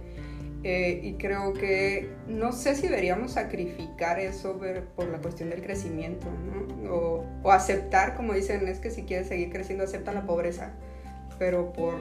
Eh, 0.63 0.99
y 1.03 1.13
creo 1.13 1.53
que 1.53 2.09
no 2.27 2.51
sé 2.51 2.75
si 2.75 2.87
deberíamos 2.87 3.33
sacrificar 3.33 4.19
eso 4.19 4.59
por, 4.95 5.07
la 5.07 5.19
cuestión 5.19 5.51
del 5.51 5.61
crecimiento, 5.61 6.27
¿no? 6.27 6.91
o, 6.91 7.25
o, 7.43 7.51
aceptar, 7.51 8.15
como 8.15 8.33
dicen, 8.33 8.67
es 8.67 8.79
que 8.79 8.89
si 8.89 9.03
quieres 9.03 9.27
seguir 9.27 9.51
creciendo, 9.51 9.83
acepta 9.83 10.11
la 10.11 10.25
pobreza, 10.25 10.73
pero 11.37 11.71
¿por 11.73 11.95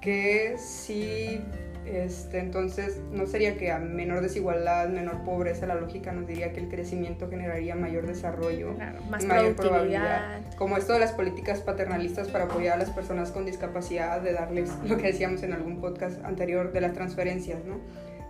qué 0.00 0.56
si 0.58 1.40
este, 1.86 2.40
entonces, 2.40 3.00
no 3.12 3.26
sería 3.26 3.56
que 3.56 3.70
a 3.70 3.78
menor 3.78 4.20
desigualdad, 4.20 4.88
menor 4.88 5.22
pobreza, 5.22 5.66
la 5.66 5.76
lógica 5.76 6.12
nos 6.12 6.26
diría 6.26 6.52
que 6.52 6.58
el 6.58 6.68
crecimiento 6.68 7.28
generaría 7.30 7.76
mayor 7.76 8.06
desarrollo, 8.06 8.74
más 9.08 9.24
mayor 9.24 9.54
probabilidad. 9.54 10.40
Como 10.56 10.76
esto 10.76 10.94
de 10.94 10.98
las 10.98 11.12
políticas 11.12 11.60
paternalistas 11.60 12.28
para 12.28 12.44
apoyar 12.44 12.74
a 12.74 12.78
las 12.78 12.90
personas 12.90 13.30
con 13.30 13.46
discapacidad, 13.46 14.20
de 14.20 14.32
darles 14.32 14.70
lo 14.84 14.96
que 14.96 15.08
decíamos 15.08 15.44
en 15.44 15.52
algún 15.52 15.80
podcast 15.80 16.24
anterior 16.24 16.72
de 16.72 16.80
las 16.80 16.92
transferencias, 16.92 17.64
¿no? 17.64 17.78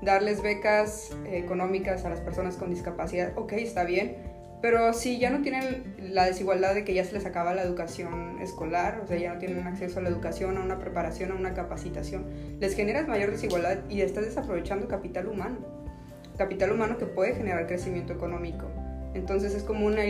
Darles 0.03 0.43
becas 0.43 1.17
económicas 1.25 2.05
a 2.05 2.11
las 2.11 2.21
personas 2.21 2.57
con 2.57 2.69
discapacidad, 2.69 3.33
ok, 3.37 3.53
está 3.53 3.85
bien, 3.85 4.17
pero 4.63 4.93
si 4.95 5.19
ya 5.19 5.31
no 5.31 5.43
tienen 5.43 5.95
la 5.99 6.25
desigualdad 6.25 6.75
de 6.75 6.85
que 6.85 6.95
ya 6.95 7.05
se 7.05 7.13
les 7.13 7.27
acaba 7.27 7.55
la 7.55 7.63
educación 7.63 8.41
escolar, 8.41 9.01
o 9.05 9.07
sea, 9.07 9.17
ya 9.19 9.35
no 9.35 9.39
tienen 9.39 9.67
acceso 9.67 9.99
a 9.99 10.03
la 10.03 10.09
educación, 10.09 10.57
a 10.57 10.63
una 10.63 10.79
preparación, 10.79 11.33
a 11.33 11.35
una 11.35 11.53
capacitación, 11.55 12.25
les 12.59 12.75
generas 12.75 13.07
mayor 13.07 13.31
desigualdad 13.31 13.79
y 13.89 14.01
estás 14.01 14.25
desaprovechando 14.25 14.89
capital 14.89 15.29
humano. 15.29 15.59
Capital 16.39 16.73
humano 16.73 16.99
que 16.99 17.07
puede 17.07 17.35
generar 17.35 17.67
crecimiento 17.67 18.13
económico. 18.13 18.67
Entonces 19.15 19.55
es 19.55 19.63
como 19.63 19.87
una, 19.87 20.03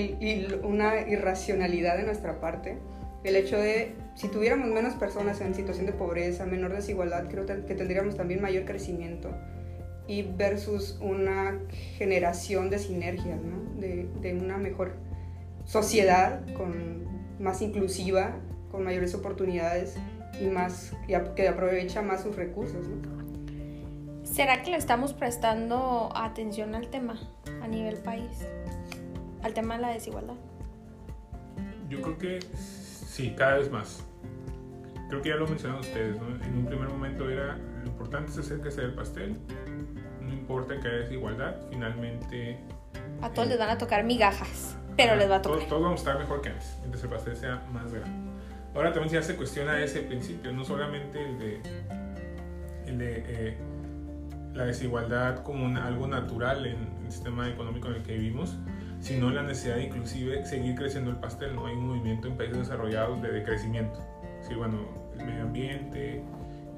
una 0.63 1.01
irracionalidad 1.09 1.97
de 1.97 2.05
nuestra 2.05 2.41
parte. 2.41 2.79
El 3.25 3.37
hecho 3.37 3.59
de, 3.59 3.95
si 4.15 4.29
tuviéramos 4.29 4.69
menos 4.69 4.95
personas 4.95 5.41
en 5.41 5.55
situación 5.55 5.87
de 5.87 5.93
pobreza, 5.93 6.47
menor 6.47 6.73
desigualdad, 6.73 7.29
creo 7.29 7.47
que 7.47 7.75
tendríamos 7.75 8.17
también 8.17 8.41
mayor 8.41 8.65
crecimiento 8.65 9.31
y 10.09 10.23
versus 10.23 10.99
una 11.01 11.59
generación 11.97 12.71
de 12.71 12.79
sinergias, 12.79 13.41
¿no? 13.43 13.81
de, 13.81 14.09
de, 14.21 14.35
una 14.35 14.57
mejor 14.57 14.95
sociedad 15.65 16.43
con, 16.55 17.07
más 17.41 17.61
inclusiva, 17.63 18.37
con 18.71 18.85
mayores 18.85 19.15
oportunidades 19.15 19.97
y 20.41 20.47
más 20.47 20.93
que 21.07 21.49
aprovecha 21.49 22.03
más 22.03 22.23
sus 22.23 22.37
recursos. 22.37 22.87
¿no? 22.89 23.17
¿Será 24.25 24.63
que 24.63 24.71
le 24.71 24.77
estamos 24.77 25.13
prestando 25.13 26.11
atención 26.15 26.75
al 26.75 26.89
tema 26.89 27.19
a 27.63 27.69
nivel 27.69 27.97
país? 27.97 28.47
Al 29.43 29.55
tema 29.55 29.77
de 29.77 29.83
la 29.83 29.89
desigualdad. 29.89 30.35
Yo 31.89 32.03
creo 32.03 32.19
que 32.19 32.39
sí, 32.55 33.35
cada 33.37 33.59
vez 33.59 33.71
más. 33.71 34.05
Creo 35.09 35.23
que 35.23 35.29
ya 35.29 35.37
lo 35.37 35.47
mencionaron 35.47 35.83
ustedes, 35.83 36.21
¿no? 36.21 36.45
En 36.45 36.59
un 36.59 36.67
primer 36.67 36.89
momento 36.89 37.31
era 37.31 37.57
lo 37.87 37.87
importante 37.87 38.33
es 38.33 38.39
hacer 38.39 38.61
crecer 38.61 38.85
el 38.85 38.95
pastel, 38.95 39.37
importa 40.47 40.79
que 40.79 40.87
haya 40.87 40.99
desigualdad, 40.99 41.57
finalmente... 41.71 42.59
A 43.21 43.31
todos 43.31 43.49
les 43.49 43.59
van 43.59 43.71
a 43.71 43.79
tocar 43.79 44.05
migajas, 44.05 44.77
pero 44.97 45.17
les 45.17 45.29
va 45.29 45.37
a 45.37 45.43
tocar. 45.43 45.59
Todos, 45.59 45.69
todos, 45.69 45.83
vamos 45.83 46.01
a 46.01 46.03
estar 46.05 46.19
mejor 46.21 46.41
que 46.41 46.51
antes, 46.51 46.77
mientras 46.81 47.03
el 47.03 47.11
pastel 47.11 47.37
sea 47.37 47.63
más 47.73 47.93
grande. 47.93 48.31
Ahora 48.75 48.93
también 48.93 49.15
ya 49.15 49.23
se 49.23 49.35
cuestiona 49.35 49.83
ese 49.83 50.03
principio, 50.03 50.53
no 50.53 50.65
solamente 50.65 51.21
el 51.21 51.39
de, 51.39 51.61
el 52.87 52.99
de 52.99 53.25
eh, 53.27 53.57
la 54.55 54.67
desigualdad 54.67 55.43
como 55.43 55.67
algo 55.79 56.07
natural 56.07 56.65
en 56.65 56.77
el 57.05 57.11
sistema 57.11 57.49
económico 57.49 57.89
en 57.89 57.95
el 57.97 58.03
que 58.05 58.13
vivimos, 58.15 58.57
sino 59.01 59.31
la 59.31 59.43
necesidad 59.43 59.77
de 59.77 59.85
inclusive 59.85 60.45
seguir 60.47 60.77
creciendo 60.77 61.11
el 61.11 61.17
pastel. 61.17 61.57
¿no? 61.57 61.67
Hay 61.67 61.75
un 61.75 61.89
movimiento 61.89 62.29
en 62.29 62.37
países 62.37 62.59
desarrollados 62.59 63.21
de 63.21 63.33
decrecimiento. 63.33 63.99
Sí, 64.47 64.55
bueno, 64.55 64.79
el 65.19 65.27
medio 65.27 65.43
ambiente 65.43 66.23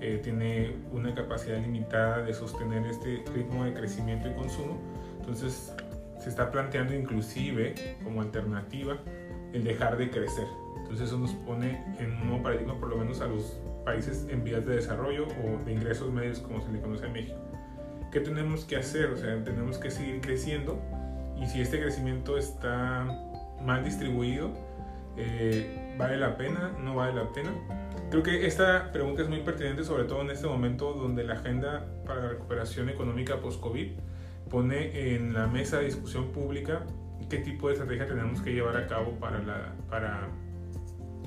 eh, 0.00 0.20
tiene 0.22 0.76
una 0.92 1.14
capacidad 1.14 1.60
limitada 1.60 2.22
de 2.22 2.32
sostener 2.32 2.86
este 2.86 3.24
ritmo 3.34 3.64
de 3.64 3.74
crecimiento 3.74 4.28
y 4.28 4.34
consumo. 4.34 4.78
Entonces 5.20 5.72
se 6.18 6.28
está 6.28 6.50
planteando 6.50 6.94
inclusive 6.94 7.96
como 8.04 8.22
alternativa 8.22 8.98
el 9.52 9.64
dejar 9.64 9.96
de 9.96 10.10
crecer. 10.10 10.46
Entonces 10.78 11.08
eso 11.08 11.18
nos 11.18 11.32
pone 11.32 11.84
en 11.98 12.12
un 12.12 12.28
nuevo 12.28 12.42
paradigma 12.42 12.78
por 12.78 12.88
lo 12.88 12.96
menos 12.96 13.20
a 13.20 13.26
los 13.26 13.58
países 13.84 14.26
en 14.30 14.44
vías 14.44 14.64
de 14.66 14.76
desarrollo 14.76 15.26
o 15.26 15.64
de 15.64 15.72
ingresos 15.72 16.12
medios 16.12 16.40
como 16.40 16.60
se 16.60 16.70
le 16.70 16.80
conoce 16.80 17.06
a 17.06 17.08
México. 17.08 17.38
¿Qué 18.12 18.20
tenemos 18.20 18.64
que 18.64 18.76
hacer? 18.76 19.06
O 19.06 19.16
sea, 19.16 19.42
tenemos 19.44 19.78
que 19.78 19.90
seguir 19.90 20.20
creciendo 20.20 20.80
y 21.40 21.46
si 21.46 21.60
este 21.60 21.80
crecimiento 21.80 22.38
está 22.38 23.06
mal 23.62 23.84
distribuido, 23.84 24.52
eh, 25.16 25.94
¿vale 25.98 26.16
la 26.16 26.36
pena? 26.36 26.72
¿No 26.82 26.94
vale 26.94 27.14
la 27.14 27.28
pena? 27.32 27.50
Creo 28.10 28.22
que 28.22 28.46
esta 28.46 28.90
pregunta 28.90 29.22
es 29.22 29.28
muy 29.28 29.40
pertinente, 29.40 29.84
sobre 29.84 30.04
todo 30.04 30.22
en 30.22 30.30
este 30.30 30.46
momento 30.46 30.94
donde 30.94 31.24
la 31.24 31.34
agenda 31.34 31.86
para 32.06 32.22
la 32.22 32.28
recuperación 32.30 32.88
económica 32.88 33.36
post-COVID 33.40 33.88
pone 34.48 35.14
en 35.14 35.34
la 35.34 35.46
mesa 35.46 35.78
de 35.78 35.84
discusión 35.84 36.32
pública 36.32 36.86
qué 37.28 37.38
tipo 37.38 37.68
de 37.68 37.74
estrategia 37.74 38.06
tenemos 38.06 38.40
que 38.40 38.54
llevar 38.54 38.76
a 38.78 38.86
cabo 38.86 39.12
para, 39.20 39.40
la, 39.40 39.74
para 39.90 40.28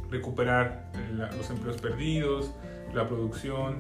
recuperar 0.10 0.92
los 1.38 1.50
empleos 1.52 1.80
perdidos, 1.80 2.52
la 2.94 3.08
producción, 3.08 3.78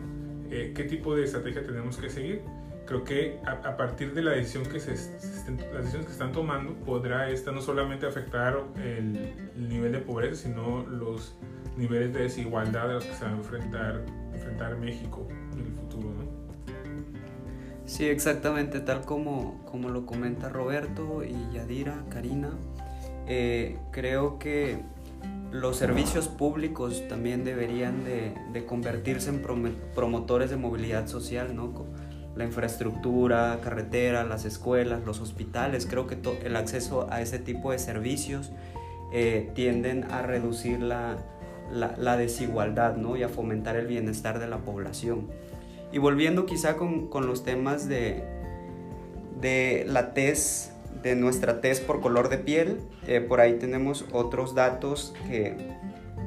eh, 0.51 0.73
qué 0.75 0.83
tipo 0.83 1.15
de 1.15 1.23
estrategia 1.23 1.63
tenemos 1.63 1.97
que 1.97 2.09
seguir. 2.09 2.41
Creo 2.85 3.03
que 3.03 3.39
a, 3.45 3.77
partir 3.77 4.13
de 4.13 4.21
la 4.21 4.31
decisión 4.31 4.65
que 4.65 4.79
se, 4.79 4.91
las 4.91 5.77
decisiones 5.77 6.07
que 6.07 6.11
están 6.11 6.33
tomando 6.33 6.73
podrá 6.83 7.29
esta 7.29 7.51
no 7.51 7.61
solamente 7.61 8.05
afectar 8.05 8.59
el, 8.75 9.33
nivel 9.55 9.93
de 9.93 9.99
pobreza 9.99 10.35
sino 10.35 10.85
los 10.87 11.37
niveles 11.77 12.13
de 12.13 12.23
desigualdad 12.23 12.89
a 12.89 12.93
los 12.95 13.05
que 13.05 13.13
se 13.13 13.25
va 13.25 13.31
a 13.31 13.35
enfrentar, 13.35 14.01
enfrentar 14.33 14.77
México 14.77 15.27
en 15.53 15.59
el 15.59 15.73
futuro 15.73 16.09
¿no? 16.09 16.41
Sí, 17.85 18.07
exactamente, 18.07 18.79
tal 18.79 19.01
como, 19.01 19.61
como 19.65 19.89
lo 19.89 20.05
comenta 20.05 20.49
Roberto 20.49 21.23
y 21.23 21.53
Yadira, 21.53 22.05
Karina, 22.09 22.51
eh, 23.27 23.77
creo 23.91 24.39
que 24.39 24.81
los 25.51 25.75
servicios 25.75 26.29
públicos 26.29 27.03
también 27.09 27.43
deberían 27.43 28.05
de, 28.05 28.33
de 28.53 28.65
convertirse 28.65 29.29
en 29.29 29.41
promotores 29.93 30.49
de 30.49 30.55
movilidad 30.55 31.07
social, 31.07 31.53
¿no? 31.55 31.73
la 32.35 32.45
infraestructura, 32.45 33.59
carretera, 33.61 34.23
las 34.23 34.45
escuelas, 34.45 35.03
los 35.05 35.19
hospitales. 35.19 35.85
Creo 35.85 36.07
que 36.07 36.17
el 36.43 36.55
acceso 36.55 37.07
a 37.11 37.21
ese 37.21 37.39
tipo 37.39 37.71
de 37.71 37.79
servicios 37.79 38.51
eh, 39.11 39.51
tienden 39.53 40.05
a 40.05 40.21
reducir 40.21 40.81
la, 40.81 41.17
la, 41.71 42.17
desigualdad 42.17 42.95
¿no? 42.95 43.17
y 43.17 43.23
a 43.23 43.29
fomentar 43.29 43.75
el 43.75 43.87
bienestar 43.87 44.39
de 44.39 44.47
la 44.47 44.59
población. 44.59 45.27
Y 45.91 45.97
volviendo 45.97 46.45
quizá 46.45 46.77
con, 46.77 47.09
los 47.25 47.43
temas 47.43 47.87
de, 47.87 48.23
la 49.87 50.13
test, 50.13 50.71
de 51.03 51.15
nuestra 51.15 51.61
test 51.61 51.85
por 51.85 52.01
color 52.01 52.29
de 52.29 52.37
piel, 52.37 52.79
eh, 53.07 53.21
por 53.21 53.41
ahí 53.41 53.53
tenemos 53.53 54.05
otros 54.11 54.55
datos 54.55 55.13
que, 55.27 55.55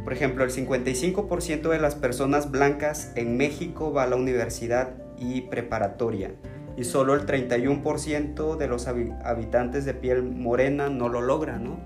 por 0.05 0.13
ejemplo, 0.13 0.45
el 0.45 0.51
55% 0.51 1.69
de 1.69 1.79
las 1.79 1.95
personas 1.95 2.51
blancas 2.51 3.13
en 3.15 3.37
México 3.37 3.93
va 3.93 4.03
a 4.05 4.07
la 4.07 4.17
universidad 4.17 4.91
y 5.19 5.43
preparatoria 5.43 6.33
y 6.77 6.85
solo 6.85 7.15
el 7.15 7.27
31% 7.27 8.57
de 8.57 8.67
los 8.67 8.89
habitantes 8.89 9.85
de 9.85 9.95
piel 9.95 10.23
morena 10.23 10.89
no 10.89 11.09
lo 11.09 11.21
logra, 11.21 11.59
¿no? 11.59 11.79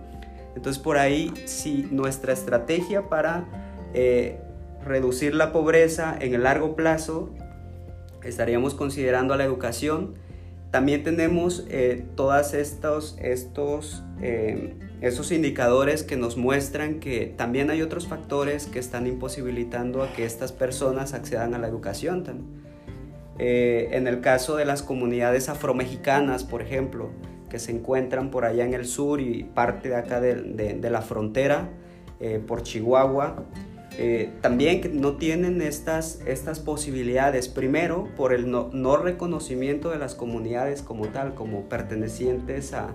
Entonces 0.59 0.83
por 0.83 0.99
ahí 0.99 1.33
si 1.45 1.87
nuestra 1.93 2.33
estrategia 2.33 3.09
para 3.09 3.45
eh, 3.95 4.41
reducir 4.85 5.33
la 5.33 5.53
pobreza 5.53 6.17
en 6.21 6.35
el 6.35 6.43
largo 6.43 6.75
plazo 6.75 7.31
estaríamos 8.25 8.75
considerando 8.75 9.35
a 9.35 9.37
la 9.37 9.45
educación. 9.45 10.17
También 10.73 11.05
tenemos 11.05 11.65
eh, 11.69 12.05
todos 12.17 12.55
estos, 12.55 13.17
estos 13.23 14.03
eh, 14.21 14.75
indicadores 15.31 16.03
que 16.03 16.17
nos 16.17 16.37
muestran 16.37 16.99
que 16.99 17.33
también 17.37 17.71
hay 17.71 17.81
otros 17.81 18.09
factores 18.09 18.67
que 18.67 18.81
están 18.81 19.07
imposibilitando 19.07 20.03
a 20.03 20.13
que 20.13 20.25
estas 20.25 20.51
personas 20.51 21.15
accedan 21.15 21.55
a 21.55 21.59
la 21.59 21.69
educación. 21.69 22.25
En 23.39 24.09
el 24.09 24.21
caso 24.21 24.57
de 24.57 24.65
las 24.65 24.83
comunidades 24.83 25.49
afromexicanas, 25.49 26.43
por 26.43 26.63
ejemplo, 26.63 27.11
que 27.49 27.59
se 27.59 27.73
encuentran 27.73 28.31
por 28.31 28.45
allá 28.45 28.65
en 28.65 28.75
el 28.75 28.87
sur 28.87 29.21
y 29.21 29.45
parte 29.45 29.91
de 29.91 29.97
acá 29.97 30.21
de, 30.21 30.91
la 30.91 31.03
frontera, 31.03 31.69
eh, 32.21 32.43
por 32.45 32.63
Chihuahua, 32.63 33.45
eh, 33.97 34.31
también 34.43 35.01
no 35.01 35.17
tienen 35.17 35.61
estas, 35.61 36.21
estas 36.27 36.61
posibilidades, 36.61 37.49
primero 37.49 38.09
por 38.17 38.33
el 38.33 38.51
no, 38.51 38.71
no, 38.73 38.97
reconocimiento 38.97 39.91
de 39.91 39.99
las 39.99 40.15
comunidades 40.15 40.83
como 40.83 41.09
tal, 41.09 41.35
como 41.35 41.63
pertenecientes 41.69 42.75
a, 42.75 42.91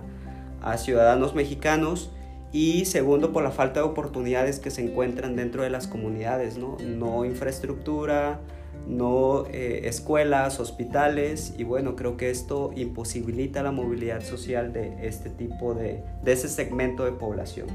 a 0.62 0.78
ciudadanos 0.78 1.34
mexicanos, 1.34 2.10
y 2.52 2.84
segundo 2.84 3.32
por 3.32 3.42
la 3.42 3.50
falta 3.50 3.80
de 3.80 3.86
oportunidades 3.86 4.60
que 4.60 4.70
se 4.70 4.80
encuentran 4.80 5.34
dentro 5.34 5.64
de 5.64 5.70
las 5.70 5.88
comunidades, 5.88 6.56
no, 6.56 6.76
no 6.80 7.24
infraestructura, 7.24 8.40
no 8.86 9.46
eh, 9.46 9.82
escuelas, 9.84 10.60
hospitales 10.60 11.54
y 11.56 11.64
bueno, 11.64 11.96
creo 11.96 12.16
que 12.16 12.30
esto 12.30 12.70
imposibilita 12.76 13.62
la 13.62 13.72
movilidad 13.72 14.22
social 14.22 14.72
de 14.72 15.06
este 15.06 15.30
tipo 15.30 15.74
de, 15.74 16.02
de 16.22 16.32
ese 16.32 16.48
segmento 16.48 17.04
de 17.04 17.12
población. 17.12 17.68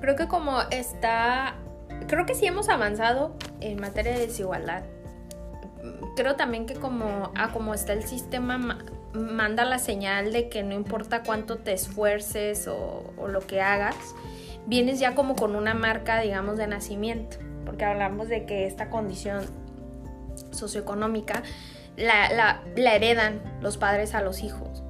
Creo 0.00 0.16
que 0.16 0.28
como 0.28 0.60
está, 0.70 1.56
creo 2.06 2.24
que 2.26 2.34
sí 2.34 2.46
hemos 2.46 2.68
avanzado 2.68 3.34
en 3.60 3.80
materia 3.80 4.12
de 4.12 4.26
desigualdad. 4.26 4.84
Creo 6.16 6.36
también 6.36 6.66
que 6.66 6.74
como, 6.74 7.30
ah, 7.34 7.50
como 7.52 7.74
está 7.74 7.92
el 7.92 8.04
sistema, 8.04 8.78
manda 9.12 9.64
la 9.64 9.78
señal 9.78 10.32
de 10.32 10.48
que 10.48 10.62
no 10.62 10.74
importa 10.74 11.22
cuánto 11.22 11.58
te 11.58 11.72
esfuerces 11.72 12.66
o, 12.68 13.12
o 13.18 13.28
lo 13.28 13.40
que 13.40 13.60
hagas, 13.60 13.96
vienes 14.66 15.00
ya 15.00 15.14
como 15.14 15.36
con 15.36 15.54
una 15.54 15.74
marca, 15.74 16.20
digamos, 16.20 16.56
de 16.56 16.66
nacimiento 16.66 17.36
porque 17.70 17.84
hablamos 17.84 18.28
de 18.28 18.46
que 18.46 18.66
esta 18.66 18.90
condición 18.90 19.44
socioeconómica 20.50 21.42
la, 21.96 22.60
heredan 22.76 23.40
los 23.60 23.76
padres 23.76 24.14
a 24.14 24.22
los 24.22 24.42
hijos. 24.42 24.82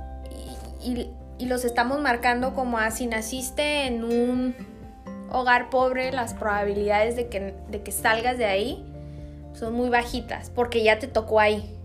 Y, 0.83 1.11
los 1.47 1.65
estamos 1.65 2.01
marcando 2.01 2.55
como 2.55 2.77
así, 2.77 3.07
naciste 3.07 3.87
en 3.87 4.05
un 4.05 4.55
hogar 5.31 5.71
pobre, 5.71 6.13
las 6.13 6.35
probabilidades 6.35 7.17
de 7.17 7.29
que, 7.29 7.55
de 7.71 7.83
que 7.83 7.93
salgas 7.93 8.37
de 8.37 8.45
ahí 8.45 8.85
son 9.55 9.73
muy 9.73 9.89
bajitas, 9.89 10.51
porque 10.51 10.83
ya 10.85 10.99
te 10.99 11.09
tocó 11.09 11.41
ahí. 11.41 11.77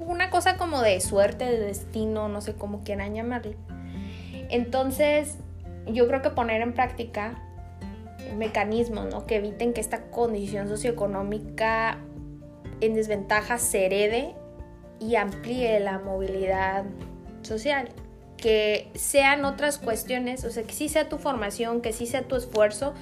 Una 0.00 0.28
cosa 0.30 0.56
como 0.56 0.82
de 0.82 1.00
suerte, 1.00 1.44
de 1.44 1.58
destino, 1.58 2.28
no 2.28 2.40
sé 2.40 2.54
cómo 2.54 2.82
quieran 2.82 3.14
llamarle. 3.14 3.56
Entonces, 4.50 5.36
yo 5.86 6.06
creo 6.08 6.20
que 6.20 6.30
poner 6.30 6.62
en 6.62 6.74
práctica 6.74 7.38
mecanismos 8.36 9.08
¿no? 9.10 9.26
que 9.26 9.36
eviten 9.36 9.72
que 9.72 9.80
esta 9.80 10.10
condición 10.10 10.68
socioeconómica 10.68 11.98
en 12.82 12.94
desventaja 12.94 13.58
se 13.58 13.86
herede 13.86 14.34
y 15.00 15.16
amplíe 15.16 15.80
la 15.80 15.98
movilidad 15.98 16.84
social. 17.42 17.88
Que 18.36 18.90
sean 18.94 19.44
otras 19.44 19.78
cuestiones, 19.78 20.44
o 20.44 20.50
sea, 20.50 20.64
que 20.64 20.72
sí 20.72 20.88
sea 20.88 21.08
tu 21.08 21.18
formación, 21.18 21.80
que 21.80 21.92
sí 21.92 22.06
sea 22.06 22.22
tu 22.22 22.34
esfuerzo, 22.34 22.92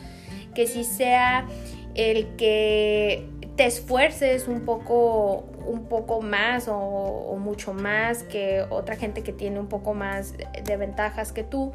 que 0.54 0.66
sí 0.66 0.84
sea 0.84 1.46
el 1.94 2.36
que 2.36 3.26
te 3.56 3.64
esfuerces 3.66 4.48
un 4.48 4.64
poco, 4.64 5.44
un 5.66 5.86
poco 5.88 6.20
más 6.20 6.66
o, 6.68 7.36
mucho 7.38 7.72
más 7.72 8.22
que 8.22 8.64
otra 8.68 8.96
gente 8.96 9.22
que 9.22 9.32
tiene 9.32 9.58
un 9.58 9.68
poco 9.68 9.94
más 9.94 10.34
de 10.36 10.76
ventajas 10.76 11.32
que 11.32 11.42
tú, 11.42 11.72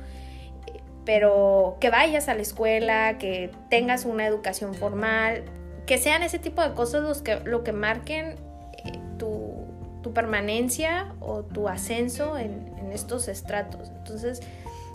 pero 1.06 1.78
que 1.80 1.90
vayas 1.90 2.30
a 2.30 2.36
la 2.36 2.42
escuela, 2.42 3.18
que 3.18 3.52
tengas 3.70 4.06
una 4.06 4.26
educación 4.28 4.74
formal, 4.74 5.44
que 5.86 5.98
sean 5.98 6.24
ese 6.24 6.40
tipo 6.40 6.62
de 6.62 6.74
cosas 6.74 7.04
los 7.04 7.22
que, 7.22 7.40
lo 7.42 7.64
que 7.64 7.72
marquen 7.72 8.36
eh, 8.84 9.00
tu, 9.18 9.66
tu 10.02 10.14
permanencia 10.14 11.14
o 11.20 11.44
tu 11.44 11.68
ascenso 11.68 12.38
en, 12.38 12.74
en 12.78 12.92
estos 12.92 13.28
estratos. 13.28 13.90
Entonces, 13.90 14.42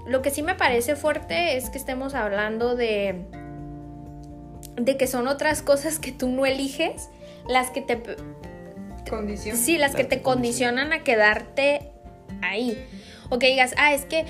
lo 0.06 0.22
que 0.22 0.30
sí 0.30 0.42
me 0.42 0.54
parece 0.54 0.96
fuerte 0.96 1.56
es 1.56 1.70
que 1.70 1.78
estemos 1.78 2.14
hablando 2.14 2.74
de, 2.74 3.26
de 4.76 4.96
que 4.96 5.06
son 5.06 5.28
otras 5.28 5.62
cosas 5.62 5.98
que 5.98 6.12
tú 6.12 6.28
no 6.28 6.46
eliges, 6.46 7.08
las 7.48 7.70
que 7.70 7.82
te... 7.82 8.02
Condición. 9.08 9.56
Sí, 9.56 9.76
las 9.76 9.94
que 9.94 10.04
te 10.04 10.22
condicionan 10.22 10.92
a 10.92 11.02
quedarte 11.02 11.90
ahí. 12.42 12.86
O 13.28 13.38
que 13.38 13.48
digas, 13.48 13.74
ah, 13.76 13.92
es 13.92 14.04
que 14.04 14.24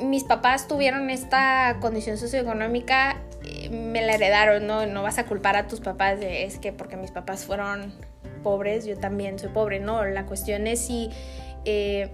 mis 0.00 0.24
papás 0.24 0.68
tuvieron 0.68 1.10
esta 1.10 1.76
condición 1.80 2.16
socioeconómica, 2.16 3.17
me 3.70 4.02
la 4.02 4.14
heredaron, 4.14 4.66
¿no? 4.66 4.86
No 4.86 5.02
vas 5.02 5.18
a 5.18 5.26
culpar 5.26 5.56
a 5.56 5.66
tus 5.66 5.80
papás 5.80 6.20
de, 6.20 6.44
es 6.44 6.58
que 6.58 6.72
porque 6.72 6.96
mis 6.96 7.10
papás 7.10 7.44
fueron 7.44 7.92
pobres, 8.42 8.86
yo 8.86 8.96
también 8.98 9.38
soy 9.38 9.50
pobre, 9.50 9.80
no. 9.80 10.04
La 10.04 10.26
cuestión 10.26 10.66
es 10.66 10.80
si... 10.80 11.10
Eh, 11.64 12.10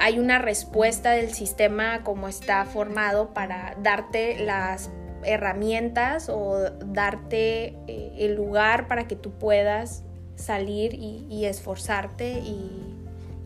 hay 0.00 0.18
una 0.20 0.38
respuesta 0.38 1.10
del 1.10 1.32
sistema 1.34 2.04
como 2.04 2.28
está 2.28 2.64
formado 2.64 3.34
para 3.34 3.76
darte 3.82 4.38
las 4.38 4.90
herramientas 5.24 6.28
o 6.28 6.70
darte 6.84 7.76
eh, 7.88 8.12
el 8.18 8.36
lugar 8.36 8.86
para 8.86 9.08
que 9.08 9.16
tú 9.16 9.32
puedas 9.32 10.04
salir 10.36 10.94
y, 10.94 11.44
esforzarte 11.46 12.30
y, 12.38 12.94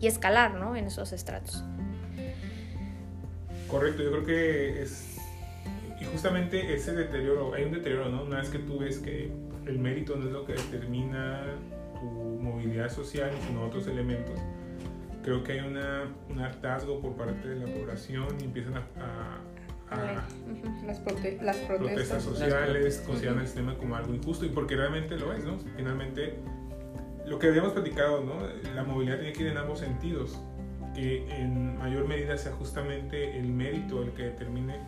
escalar 0.01 0.55
¿no? 0.55 0.75
en 0.75 0.87
esos 0.87 1.13
estratos. 1.13 1.63
Correcto, 3.69 4.03
yo 4.03 4.11
creo 4.11 4.25
que 4.25 4.83
es... 4.83 5.12
Y 6.03 6.05
justamente 6.11 6.73
ese 6.73 6.93
deterioro, 6.93 7.53
hay 7.53 7.63
un 7.63 7.71
deterioro, 7.71 8.09
¿no? 8.09 8.23
Una 8.23 8.39
vez 8.39 8.49
que 8.49 8.59
tú 8.59 8.79
ves 8.79 8.99
que 8.99 9.31
el 9.65 9.79
mérito 9.79 10.17
no 10.17 10.25
es 10.25 10.31
lo 10.33 10.45
que 10.45 10.53
determina 10.53 11.45
tu 11.99 12.05
movilidad 12.05 12.89
social, 12.89 13.31
sino 13.47 13.65
otros 13.65 13.87
elementos, 13.87 14.37
creo 15.23 15.43
que 15.43 15.53
hay 15.53 15.59
una, 15.61 16.03
un 16.29 16.39
hartazgo 16.39 16.99
por 16.99 17.15
parte 17.15 17.47
de 17.47 17.65
la 17.65 17.73
población 17.73 18.27
y 18.41 18.43
empiezan 18.43 18.75
a, 18.75 19.39
las, 20.85 20.97
protestas. 20.97 21.57
protestas. 21.67 22.23
sociales, 22.23 23.03
consideran 23.05 23.39
el 23.39 23.45
sistema 23.45 23.77
como 23.77 23.95
algo 23.95 24.13
injusto 24.13 24.45
y 24.45 24.49
porque 24.49 24.75
realmente 24.75 25.17
lo 25.17 25.31
es, 25.33 25.43
¿no? 25.45 25.57
Finalmente, 25.77 26.39
lo 27.25 27.39
que 27.39 27.47
habíamos 27.47 27.73
platicado, 27.73 28.23
¿no? 28.23 28.35
La 28.73 28.83
movilidad 28.83 29.17
tiene 29.17 29.33
que 29.33 29.43
ir 29.43 29.49
en 29.49 29.57
ambos 29.57 29.79
sentidos, 29.79 30.39
que 30.93 31.27
en 31.29 31.77
mayor 31.77 32.07
medida 32.07 32.37
sea 32.37 32.51
justamente 32.53 33.37
el 33.37 33.47
mérito 33.47 34.01
el 34.01 34.11
que 34.11 34.23
determine, 34.23 34.79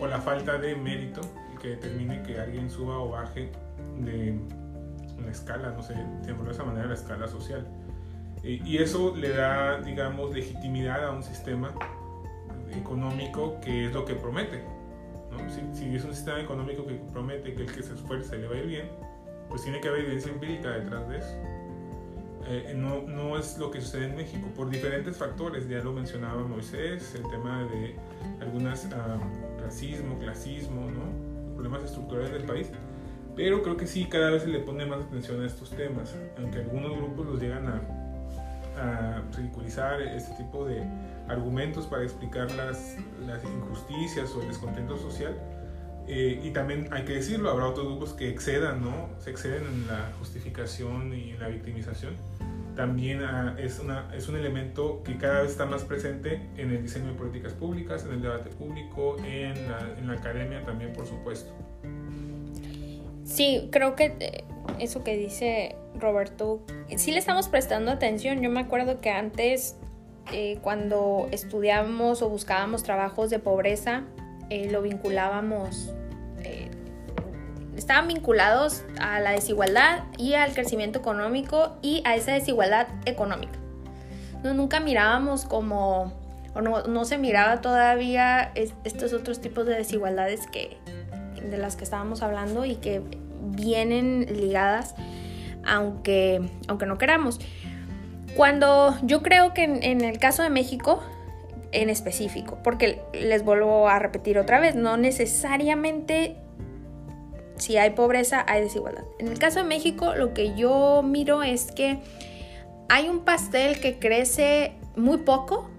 o 0.00 0.06
la 0.06 0.20
falta 0.20 0.58
de 0.58 0.74
mérito, 0.76 1.20
que 1.60 1.68
determine 1.68 2.22
que 2.22 2.40
alguien 2.40 2.68
suba 2.68 2.98
o 2.98 3.10
baje 3.10 3.50
de 3.98 4.36
una 5.16 5.30
escala, 5.30 5.70
no 5.70 5.82
sé, 5.82 5.94
de 5.94 6.50
esa 6.50 6.64
manera 6.64 6.86
la 6.86 6.94
escala 6.94 7.28
social. 7.28 7.66
Y 8.42 8.78
eso 8.78 9.14
le 9.14 9.28
da, 9.28 9.80
digamos, 9.80 10.34
legitimidad 10.34 11.06
a 11.06 11.12
un 11.12 11.22
sistema 11.22 11.72
económico 12.76 13.60
que 13.60 13.86
es 13.86 13.92
lo 13.92 14.04
que 14.04 14.14
promete. 14.14 14.64
Si, 15.72 15.94
es 15.94 16.04
un 16.04 16.14
sistema 16.14 16.40
económico 16.40 16.84
que 16.84 16.94
promete 17.12 17.54
que 17.54 17.62
el 17.62 17.72
que 17.72 17.82
se 17.82 17.94
esfuerce 17.94 18.36
le 18.36 18.48
va 18.48 18.54
a 18.56 18.58
ir 18.58 18.66
bien, 18.66 18.88
pues 19.48 19.62
tiene 19.62 19.80
que 19.80 19.88
haber 19.88 20.00
evidencia 20.00 20.32
empírica 20.32 20.70
detrás 20.70 21.08
de 21.08 21.18
eso. 21.18 21.34
Eh, 22.48 22.74
no, 22.76 23.02
no, 23.02 23.38
es 23.38 23.56
lo 23.58 23.70
que 23.70 23.80
sucede 23.80 24.06
en 24.06 24.16
México, 24.16 24.48
por 24.56 24.68
diferentes 24.68 25.16
factores, 25.16 25.68
ya 25.68 25.78
lo 25.78 25.92
mencionaba 25.92 26.42
Moisés, 26.42 27.14
el 27.14 27.22
tema 27.30 27.62
de 27.64 27.94
algunas 28.40 28.88
ah, 28.92 29.18
racismo, 29.62 30.18
clasismo, 30.18 30.90
¿no? 30.90 31.54
problemas 31.54 31.84
estructurales 31.84 32.32
del 32.32 32.44
país, 32.44 32.68
pero 33.36 33.62
creo 33.62 33.76
que 33.76 33.86
sí, 33.86 34.06
cada 34.06 34.30
vez 34.30 34.42
se 34.42 34.48
le 34.48 34.60
pone 34.60 34.84
más 34.84 35.04
atención 35.04 35.42
a 35.42 35.46
estos 35.46 35.70
temas, 35.70 36.14
aunque 36.38 36.58
algunos 36.58 36.96
grupos 36.96 37.26
los 37.26 37.40
llegan 37.40 37.68
a, 37.68 37.80
ridiculizar 39.36 40.00
este 40.00 40.34
tipo 40.42 40.64
de 40.66 40.82
argumentos 41.28 41.86
para 41.86 42.02
explicar 42.02 42.50
las, 42.52 42.96
las 43.24 43.44
injusticias 43.44 44.34
o 44.34 44.42
el 44.42 44.48
descontento 44.48 44.96
social. 44.96 45.36
Eh, 46.08 46.40
y 46.42 46.50
también 46.50 46.88
hay 46.90 47.04
que 47.04 47.14
decirlo, 47.14 47.50
habrá 47.50 47.66
otros 47.66 47.86
grupos 47.86 48.12
que 48.12 48.28
excedan, 48.28 48.82
¿no? 48.82 49.08
Se 49.18 49.30
exceden 49.30 49.64
en 49.66 49.86
la 49.86 50.10
justificación 50.18 51.14
y 51.14 51.30
en 51.30 51.40
la 51.40 51.48
victimización. 51.48 52.14
También 52.76 53.22
ah, 53.22 53.54
es, 53.58 53.78
una, 53.78 54.10
es 54.14 54.28
un 54.28 54.36
elemento 54.36 55.02
que 55.02 55.18
cada 55.18 55.42
vez 55.42 55.50
está 55.50 55.66
más 55.66 55.84
presente 55.84 56.40
en 56.56 56.70
el 56.70 56.82
diseño 56.82 57.08
de 57.08 57.14
políticas 57.14 57.52
públicas, 57.52 58.04
en 58.04 58.12
el 58.12 58.22
debate 58.22 58.50
público, 58.50 59.16
en 59.24 59.54
la, 59.68 59.94
en 59.98 60.06
la 60.06 60.14
academia 60.14 60.64
también, 60.64 60.92
por 60.92 61.06
supuesto. 61.06 61.52
Sí, 63.24 63.68
creo 63.70 63.94
que 63.94 64.16
eh, 64.20 64.44
eso 64.78 65.04
que 65.04 65.16
dice 65.16 65.76
Roberto, 65.98 66.60
sí 66.96 67.12
le 67.12 67.18
estamos 67.18 67.48
prestando 67.48 67.90
atención. 67.90 68.42
Yo 68.42 68.50
me 68.50 68.60
acuerdo 68.60 69.00
que 69.00 69.10
antes, 69.10 69.76
eh, 70.32 70.58
cuando 70.62 71.28
estudiábamos 71.30 72.22
o 72.22 72.28
buscábamos 72.28 72.82
trabajos 72.82 73.30
de 73.30 73.38
pobreza, 73.38 74.04
eh, 74.50 74.70
lo 74.70 74.82
vinculábamos, 74.82 75.94
estaban 77.82 78.08
vinculados 78.08 78.84
a 79.00 79.20
la 79.20 79.32
desigualdad 79.32 80.04
y 80.16 80.34
al 80.34 80.54
crecimiento 80.54 80.98
económico 80.98 81.76
y 81.82 82.02
a 82.04 82.16
esa 82.16 82.32
desigualdad 82.32 82.86
económica. 83.04 83.58
No, 84.42 84.54
nunca 84.54 84.80
mirábamos 84.80 85.44
como, 85.44 86.12
o 86.54 86.60
no, 86.60 86.84
no 86.84 87.04
se 87.04 87.18
miraba 87.18 87.60
todavía 87.60 88.52
estos 88.54 89.12
otros 89.12 89.40
tipos 89.40 89.66
de 89.66 89.74
desigualdades 89.74 90.46
que, 90.46 90.78
de 91.42 91.58
las 91.58 91.76
que 91.76 91.84
estábamos 91.84 92.22
hablando 92.22 92.64
y 92.64 92.76
que 92.76 93.02
vienen 93.54 94.26
ligadas 94.30 94.94
aunque, 95.64 96.40
aunque 96.68 96.86
no 96.86 96.98
queramos. 96.98 97.40
Cuando 98.36 98.96
yo 99.02 99.22
creo 99.22 99.52
que 99.54 99.64
en, 99.64 100.00
el 100.00 100.18
caso 100.18 100.42
de 100.42 100.50
México, 100.50 101.02
en 101.72 101.90
específico, 101.90 102.58
porque 102.64 103.02
les 103.12 103.44
vuelvo 103.44 103.88
a 103.88 103.98
repetir 103.98 104.38
otra 104.38 104.58
vez, 104.58 104.74
no 104.74 104.96
necesariamente 104.96 106.36
si 107.62 107.76
hay 107.76 107.90
pobreza 107.90 108.44
hay 108.48 108.62
desigualdad. 108.62 109.04
En 109.18 109.28
el 109.28 109.38
caso 109.38 109.60
de 109.60 109.64
México, 109.64 110.14
lo 110.14 110.34
que 110.34 110.54
yo 110.54 111.02
miro 111.02 111.42
es 111.42 111.70
que 111.70 112.00
hay 112.88 113.08
un 113.08 113.20
pastel 113.20 113.80
que 113.80 113.98
crece 113.98 114.72
muy 114.96 115.18
poco, 115.18 115.70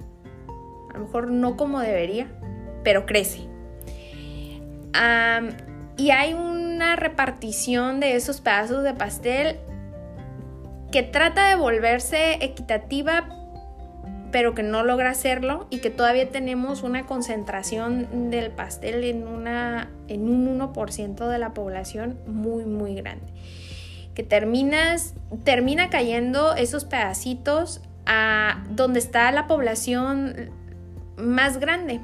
a 0.90 0.98
lo 0.98 1.06
mejor 1.06 1.30
no 1.30 1.58
como 1.58 1.80
debería, 1.80 2.28
pero 2.84 3.06
crece. 3.06 3.48
y 5.98 6.10
hay 6.12 6.34
una 6.34 6.96
repartición 6.96 8.00
de 8.00 8.16
esos 8.16 8.42
pedazos 8.42 8.84
de 8.84 8.94
pastel 8.94 9.60
que 10.92 11.04
trata 11.04 11.50
de 11.50 11.56
volverse 11.56 12.44
equitativa, 12.44 13.43
pero 14.34 14.56
que 14.56 14.64
no 14.64 14.84
logra 14.84 15.12
hacerlo 15.12 15.68
y 15.70 15.78
que 15.78 15.92
todavía 15.92 16.28
tenemos 16.30 16.82
una 16.82 17.06
concentración 17.06 18.32
del 18.32 18.50
pastel 18.50 19.04
en, 19.04 19.28
una, 19.28 19.92
en 20.08 20.28
un 20.28 20.60
1% 20.60 21.28
de 21.30 21.38
la 21.38 21.54
población 21.54 22.18
muy, 22.26 22.66
muy 22.66 22.96
grande. 22.96 23.32
Que 24.16 24.24
terminas, 24.24 25.14
termina 25.44 25.92
cayendo 25.92 26.56
esos 26.56 26.84
pedacitos 26.84 27.82
a 28.08 28.64
donde 28.72 28.98
está 28.98 29.32
la 29.32 29.46
población 29.46 30.50
más 31.16 31.60
grande, 31.60 32.02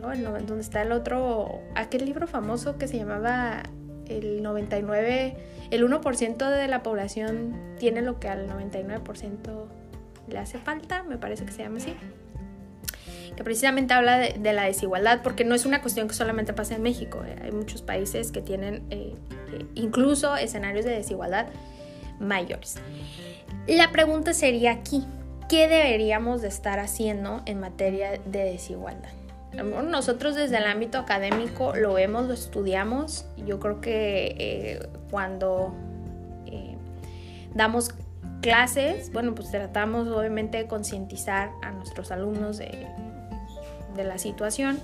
donde 0.00 0.60
está 0.60 0.80
el 0.80 0.90
otro, 0.90 1.60
aquel 1.74 2.06
libro 2.06 2.26
famoso 2.26 2.78
que 2.78 2.88
se 2.88 2.96
llamaba 2.96 3.62
el 4.06 4.42
99 4.42 5.36
el 5.70 5.86
1% 5.86 6.50
de 6.50 6.66
la 6.66 6.82
población 6.82 7.54
tiene 7.78 8.00
lo 8.00 8.18
que 8.18 8.28
al 8.28 8.48
99% 8.48 9.66
le 10.28 10.38
hace 10.38 10.58
falta, 10.58 11.02
me 11.02 11.18
parece 11.18 11.44
que 11.44 11.52
se 11.52 11.62
llama 11.62 11.78
así. 11.78 11.94
Que 13.36 13.44
precisamente 13.44 13.94
habla 13.94 14.18
de, 14.18 14.52
la 14.52 14.64
desigualdad, 14.64 15.22
porque 15.22 15.44
no 15.44 15.54
es 15.54 15.64
una 15.64 15.80
cuestión 15.80 16.08
que 16.08 16.14
solamente 16.14 16.52
pasa 16.52 16.74
en 16.74 16.82
México. 16.82 17.22
Eh, 17.24 17.36
hay 17.42 17.52
muchos 17.52 17.82
países 17.82 18.32
que 18.32 18.40
tienen 18.40 18.86
eh, 18.90 19.14
eh, 19.52 19.66
incluso 19.74 20.36
escenarios 20.36 20.84
de 20.84 20.92
desigualdad 20.92 21.46
mayores. 22.18 22.76
La 23.68 23.92
pregunta 23.92 24.34
sería 24.34 24.72
aquí, 24.72 25.06
¿qué 25.48 25.68
deberíamos 25.68 26.42
de 26.42 26.48
estar 26.48 26.80
haciendo 26.80 27.42
en 27.46 27.60
materia 27.60 28.20
de 28.24 28.44
desigualdad? 28.44 29.10
Nosotros 29.52 30.34
desde 30.34 30.58
el 30.58 30.64
ámbito 30.64 30.98
académico 30.98 31.74
lo 31.74 31.94
vemos, 31.94 32.26
lo 32.26 32.34
estudiamos. 32.34 33.24
Yo 33.46 33.58
creo 33.60 33.80
que 33.80 34.86
cuando 35.10 35.74
damos 37.54 37.90
clases, 38.40 39.12
bueno, 39.12 39.34
pues 39.34 39.50
tratamos 39.50 40.08
obviamente 40.08 40.58
de 40.58 40.66
concientizar 40.66 41.50
a 41.62 41.70
nuestros 41.72 42.10
alumnos 42.10 42.58
de, 42.58 42.86
la 43.96 44.18
situación. 44.18 44.78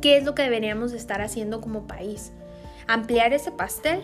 ¿Qué 0.00 0.18
es 0.18 0.24
lo 0.24 0.36
que 0.36 0.42
deberíamos 0.42 0.92
estar 0.92 1.20
haciendo 1.20 1.60
como 1.60 1.88
país? 1.88 2.32
Ampliar 2.86 3.32
ese 3.32 3.50
pastel, 3.50 4.00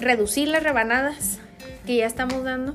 reducir 0.00 0.48
las 0.48 0.64
rebanadas 0.64 1.38
que 1.86 1.96
ya 1.96 2.06
estamos 2.06 2.42
dando. 2.42 2.74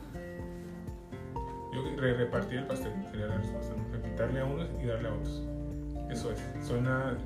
Yo 1.73 1.83
repartir 1.97 2.59
el 2.59 2.67
pastel 2.67 2.93
sería 3.11 3.27
la 3.27 3.37
respuesta 3.37 3.77
darle 4.17 4.39
a 4.39 4.45
unos 4.45 4.67
y 4.81 4.87
darle 4.87 5.09
a 5.09 5.13
otros. 5.13 5.43
Eso 6.09 6.31
es. 6.31 6.65
Suena 6.65 7.17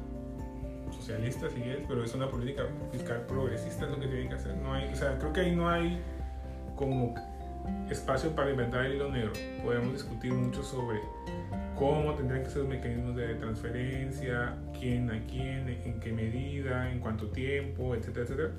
socialista, 1.11 1.49
si 1.49 1.61
es, 1.63 1.79
pero 1.87 2.03
es 2.03 2.13
una 2.15 2.29
política 2.29 2.63
fiscal 2.91 3.25
progresista, 3.27 3.85
es 3.85 3.91
lo 3.91 3.99
que 3.99 4.07
tiene 4.07 4.29
que 4.29 4.35
hacer. 4.35 4.55
No 4.57 4.73
hay, 4.73 4.91
o 4.91 4.95
sea, 4.95 5.17
creo 5.17 5.33
que 5.33 5.41
ahí 5.41 5.55
no 5.55 5.69
hay 5.69 5.99
como 6.75 7.13
espacio 7.89 8.31
para 8.35 8.51
inventar 8.51 8.85
el 8.85 8.95
hilo 8.95 9.11
negro. 9.11 9.33
Podemos 9.63 9.93
discutir 9.93 10.33
mucho 10.33 10.63
sobre 10.63 10.99
cómo 11.75 12.13
tendrían 12.15 12.43
que 12.43 12.49
ser 12.49 12.59
los 12.59 12.69
mecanismos 12.69 13.15
de 13.15 13.35
transferencia, 13.35 14.55
quién 14.79 15.11
a 15.11 15.19
quién, 15.27 15.67
en 15.67 15.99
qué 15.99 16.11
medida, 16.11 16.91
en 16.91 16.99
cuánto 16.99 17.27
tiempo, 17.27 17.93
etcétera, 17.95 18.25
etcétera. 18.25 18.49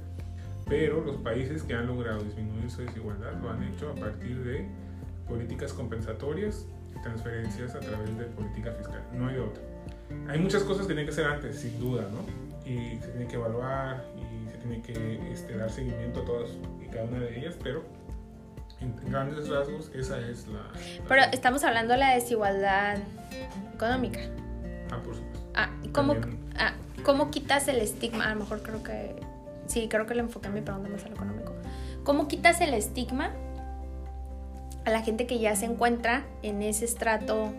Pero 0.69 1.01
los 1.01 1.17
países 1.17 1.63
que 1.63 1.75
han 1.75 1.87
logrado 1.87 2.23
disminuir 2.23 2.71
su 2.71 2.83
desigualdad 2.83 3.33
lo 3.43 3.51
han 3.51 3.63
hecho 3.65 3.91
a 3.91 3.95
partir 3.95 4.43
de 4.45 4.67
políticas 5.27 5.73
compensatorias 5.73 6.67
y 6.97 7.03
transferencias 7.03 7.75
a 7.75 7.81
través 7.81 8.17
de 8.17 8.25
política 8.27 8.73
fiscal. 8.73 9.03
No 9.13 9.29
hay 9.29 9.39
otra. 9.39 9.72
Hay 10.29 10.39
muchas 10.39 10.63
cosas 10.63 10.83
que 10.83 10.95
tienen 10.95 11.07
que 11.07 11.13
ser 11.13 11.27
antes, 11.27 11.61
sin 11.61 11.79
duda, 11.79 12.07
¿no? 12.11 12.21
Y 12.69 12.99
se 13.01 13.09
tiene 13.09 13.27
que 13.27 13.37
evaluar 13.37 14.05
y 14.17 14.51
se 14.51 14.57
tiene 14.59 14.83
que 14.83 15.33
este, 15.33 15.57
dar 15.57 15.71
seguimiento 15.71 16.23
a 16.23 16.25
todas 16.25 16.51
y 16.81 16.87
cada 16.87 17.05
una 17.05 17.21
de 17.21 17.39
ellas, 17.39 17.57
pero 17.63 17.85
en 18.81 18.97
grandes 19.11 19.49
rasgos 19.49 19.91
esa 19.95 20.19
es 20.21 20.47
la... 20.49 20.59
la 20.59 20.73
Pero 21.09 21.23
estamos 21.33 21.65
hablando 21.65 21.95
de 21.95 22.01
la 22.01 22.15
desigualdad 22.15 22.99
económica. 23.75 24.21
Ah, 24.91 25.01
por 25.03 25.15
supuesto. 25.15 25.41
Ah, 25.55 25.71
¿y 25.83 25.89
¿cómo, 25.89 26.17
ah, 26.57 26.75
¿Cómo 27.05 27.31
quitas 27.31 27.69
el 27.69 27.81
estigma? 27.81 28.27
A 28.27 28.35
lo 28.35 28.41
mejor 28.41 28.63
creo 28.63 28.83
que... 28.83 29.17
Sí, 29.67 29.89
creo 29.89 30.07
que 30.07 30.15
le 30.15 30.21
enfoqué 30.21 30.49
mi 30.49 30.61
pregunta 30.61 30.89
más 30.89 31.05
a 31.05 31.09
lo 31.09 31.15
económico. 31.15 31.53
¿Cómo 32.05 32.29
quitas 32.29 32.61
el 32.61 32.75
estigma 32.75 33.33
a 34.85 34.91
la 34.91 35.03
gente 35.03 35.27
que 35.27 35.39
ya 35.39 35.55
se 35.57 35.67
encuentra 35.67 36.25
en 36.43 36.63
ese 36.63 36.85
estrato 36.85 37.53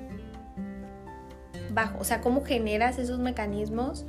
bajo? 1.74 2.00
O 2.00 2.04
sea, 2.04 2.22
¿cómo 2.22 2.44
generas 2.44 2.98
esos 2.98 3.20
mecanismos 3.20 4.06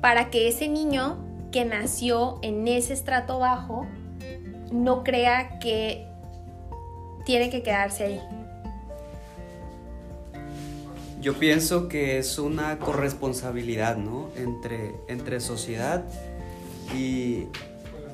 para 0.00 0.30
que 0.30 0.48
ese 0.48 0.68
niño 0.68 1.18
que 1.50 1.64
nació 1.64 2.38
en 2.42 2.66
ese 2.68 2.92
estrato 2.92 3.38
bajo 3.38 3.86
no 4.70 5.02
crea 5.02 5.58
que 5.58 6.06
tiene 7.24 7.50
que 7.50 7.62
quedarse 7.62 8.04
ahí? 8.04 8.20
Yo 11.20 11.34
pienso 11.34 11.88
que 11.88 12.18
es 12.18 12.38
una 12.38 12.78
corresponsabilidad, 12.78 13.96
¿no? 13.96 14.28
Entre, 14.36 14.94
entre 15.08 15.40
sociedad 15.40 16.04
y 16.96 17.46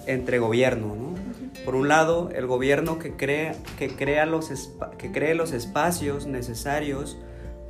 entre 0.06 0.38
gobierno, 0.38 0.96
¿no? 0.96 1.14
Por 1.64 1.74
un 1.74 1.88
lado, 1.88 2.30
el 2.34 2.46
gobierno 2.46 2.98
que 2.98 3.12
crea, 3.12 3.54
que 3.78 3.94
crea 3.94 4.26
los, 4.26 4.50
que 4.98 5.12
cree 5.12 5.34
los 5.34 5.52
espacios 5.52 6.26
necesarios 6.26 7.16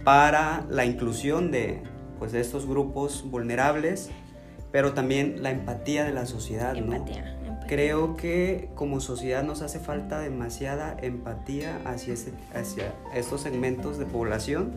para 0.04 0.64
la 0.70 0.84
inclusión 0.84 1.50
de, 1.50 1.82
pues, 2.18 2.32
de 2.32 2.40
estos 2.40 2.66
grupos 2.66 3.24
vulnerables, 3.30 4.10
pero 4.70 4.92
también 4.92 5.42
la 5.42 5.50
empatía 5.50 6.04
de 6.04 6.12
la 6.12 6.26
sociedad, 6.26 6.74
¿no? 6.74 6.94
Empatía. 6.94 7.30
Creo 7.66 8.16
que 8.16 8.68
como 8.74 9.00
sociedad 9.00 9.42
nos 9.42 9.62
hace 9.62 9.78
falta 9.78 10.18
demasiada 10.20 10.96
empatía 11.00 11.80
hacia, 11.86 12.14
hacia 12.54 12.92
estos 13.14 13.40
segmentos 13.40 13.98
de 13.98 14.04
población 14.04 14.72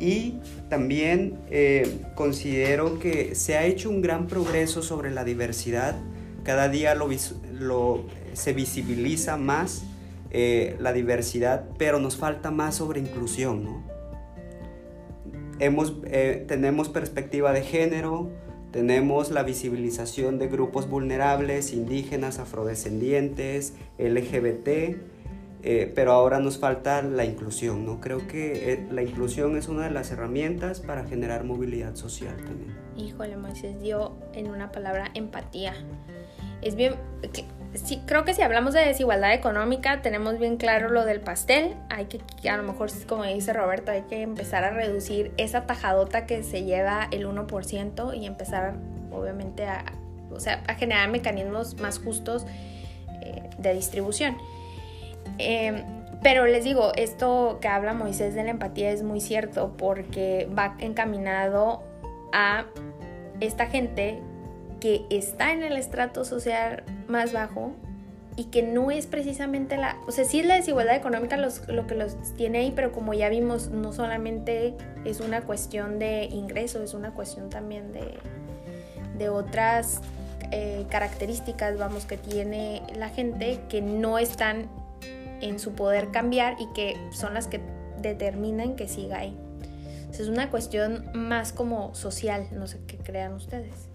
y 0.00 0.40
también 0.68 1.38
eh, 1.48 2.00
considero 2.16 2.98
que 2.98 3.36
se 3.36 3.56
ha 3.56 3.64
hecho 3.66 3.88
un 3.88 4.02
gran 4.02 4.26
progreso 4.26 4.82
sobre 4.82 5.12
la 5.12 5.22
diversidad. 5.22 5.94
Cada 6.42 6.68
día 6.68 6.96
lo- 6.96 8.04
se 8.32 8.52
visibiliza 8.52 9.36
más 9.36 9.84
eh, 10.30 10.76
la 10.80 10.92
diversidad, 10.92 11.66
pero 11.78 12.00
nos 12.00 12.16
falta 12.16 12.50
más 12.50 12.74
sobre 12.76 12.98
inclusión. 13.00 13.62
¿no? 13.62 13.82
Hemos, 15.62 15.92
eh, 16.06 16.44
tenemos 16.48 16.88
perspectiva 16.88 17.52
de 17.52 17.62
género, 17.62 18.32
tenemos 18.72 19.30
la 19.30 19.44
visibilización 19.44 20.40
de 20.40 20.48
grupos 20.48 20.88
vulnerables, 20.88 21.72
indígenas, 21.72 22.40
afrodescendientes, 22.40 23.74
LGBT, 23.96 24.96
eh, 25.62 25.92
pero 25.94 26.10
ahora 26.10 26.40
nos 26.40 26.58
falta 26.58 27.00
la 27.02 27.24
inclusión, 27.24 27.86
¿no? 27.86 28.00
Creo 28.00 28.26
que 28.26 28.72
eh, 28.72 28.88
la 28.90 29.04
inclusión 29.04 29.56
es 29.56 29.68
una 29.68 29.84
de 29.84 29.92
las 29.92 30.10
herramientas 30.10 30.80
para 30.80 31.04
generar 31.04 31.44
movilidad 31.44 31.94
social 31.94 32.34
también. 32.38 32.76
Híjole, 32.96 33.36
Moisés 33.36 33.80
dio 33.80 34.16
en 34.34 34.50
una 34.50 34.72
palabra 34.72 35.12
empatía. 35.14 35.74
Es 36.60 36.74
bien, 36.74 36.94
sí, 37.74 38.02
creo 38.06 38.24
que 38.24 38.34
si 38.34 38.42
hablamos 38.42 38.74
de 38.74 38.80
desigualdad 38.80 39.32
económica, 39.32 40.02
tenemos 40.02 40.38
bien 40.38 40.56
claro 40.56 40.90
lo 40.90 41.04
del 41.04 41.20
pastel. 41.20 41.74
Hay 41.88 42.06
que, 42.06 42.20
a 42.48 42.56
lo 42.56 42.62
mejor, 42.62 42.90
como 43.06 43.24
dice 43.24 43.52
Roberto, 43.52 43.90
hay 43.90 44.02
que 44.02 44.22
empezar 44.22 44.64
a 44.64 44.70
reducir 44.70 45.32
esa 45.36 45.66
tajadota 45.66 46.26
que 46.26 46.42
se 46.42 46.64
lleva 46.64 47.08
el 47.10 47.26
1% 47.26 48.16
y 48.16 48.26
empezar, 48.26 48.74
obviamente, 49.10 49.66
a, 49.66 49.84
o 50.30 50.40
sea, 50.40 50.62
a 50.66 50.74
generar 50.74 51.08
mecanismos 51.10 51.80
más 51.80 51.98
justos 51.98 52.46
eh, 53.22 53.50
de 53.58 53.74
distribución. 53.74 54.36
Eh, 55.38 55.84
pero 56.22 56.46
les 56.46 56.64
digo, 56.64 56.92
esto 56.96 57.58
que 57.60 57.68
habla 57.68 57.94
Moisés 57.94 58.34
de 58.34 58.44
la 58.44 58.50
empatía 58.50 58.90
es 58.90 59.02
muy 59.02 59.20
cierto 59.20 59.76
porque 59.76 60.48
va 60.56 60.76
encaminado 60.78 61.82
a 62.32 62.66
esta 63.40 63.66
gente 63.66 64.20
que 64.80 65.04
está 65.10 65.52
en 65.52 65.64
el 65.64 65.76
estrato 65.76 66.24
social 66.24 66.84
más 67.08 67.32
bajo 67.32 67.72
y 68.36 68.44
que 68.44 68.62
no 68.62 68.90
es 68.90 69.06
precisamente 69.06 69.76
la, 69.76 69.98
o 70.06 70.10
sea, 70.12 70.24
sí 70.24 70.40
es 70.40 70.46
la 70.46 70.54
desigualdad 70.56 70.96
económica 70.96 71.36
los- 71.36 71.68
lo 71.68 71.86
que 71.86 71.94
los 71.94 72.16
tiene 72.34 72.58
ahí, 72.60 72.72
pero 72.74 72.90
como 72.92 73.12
ya 73.12 73.28
vimos, 73.28 73.68
no 73.68 73.92
solamente 73.92 74.74
es 75.04 75.20
una 75.20 75.42
cuestión 75.42 75.98
de 75.98 76.24
ingreso, 76.24 76.82
es 76.82 76.94
una 76.94 77.10
cuestión 77.12 77.50
también 77.50 77.92
de, 77.92 78.14
de 79.18 79.28
otras 79.28 80.00
eh, 80.50 80.84
características, 80.90 81.78
vamos, 81.78 82.04
que 82.04 82.16
tiene 82.18 82.82
la 82.96 83.08
gente 83.08 83.60
que 83.68 83.80
no 83.82 84.18
están 84.18 84.68
en 85.40 85.58
su 85.58 85.72
poder 85.72 86.10
cambiar 86.10 86.56
y 86.60 86.66
que 86.74 86.94
son 87.10 87.34
las 87.34 87.46
que 87.48 87.60
determinan 88.00 88.76
que 88.76 88.86
siga 88.88 89.18
ahí. 89.18 89.36
Es 90.10 90.28
una 90.28 90.50
cuestión 90.50 91.06
más 91.14 91.52
como 91.52 91.94
social, 91.94 92.46
no 92.52 92.66
sé 92.66 92.80
qué 92.86 92.98
crean 92.98 93.32
ustedes. 93.32 93.88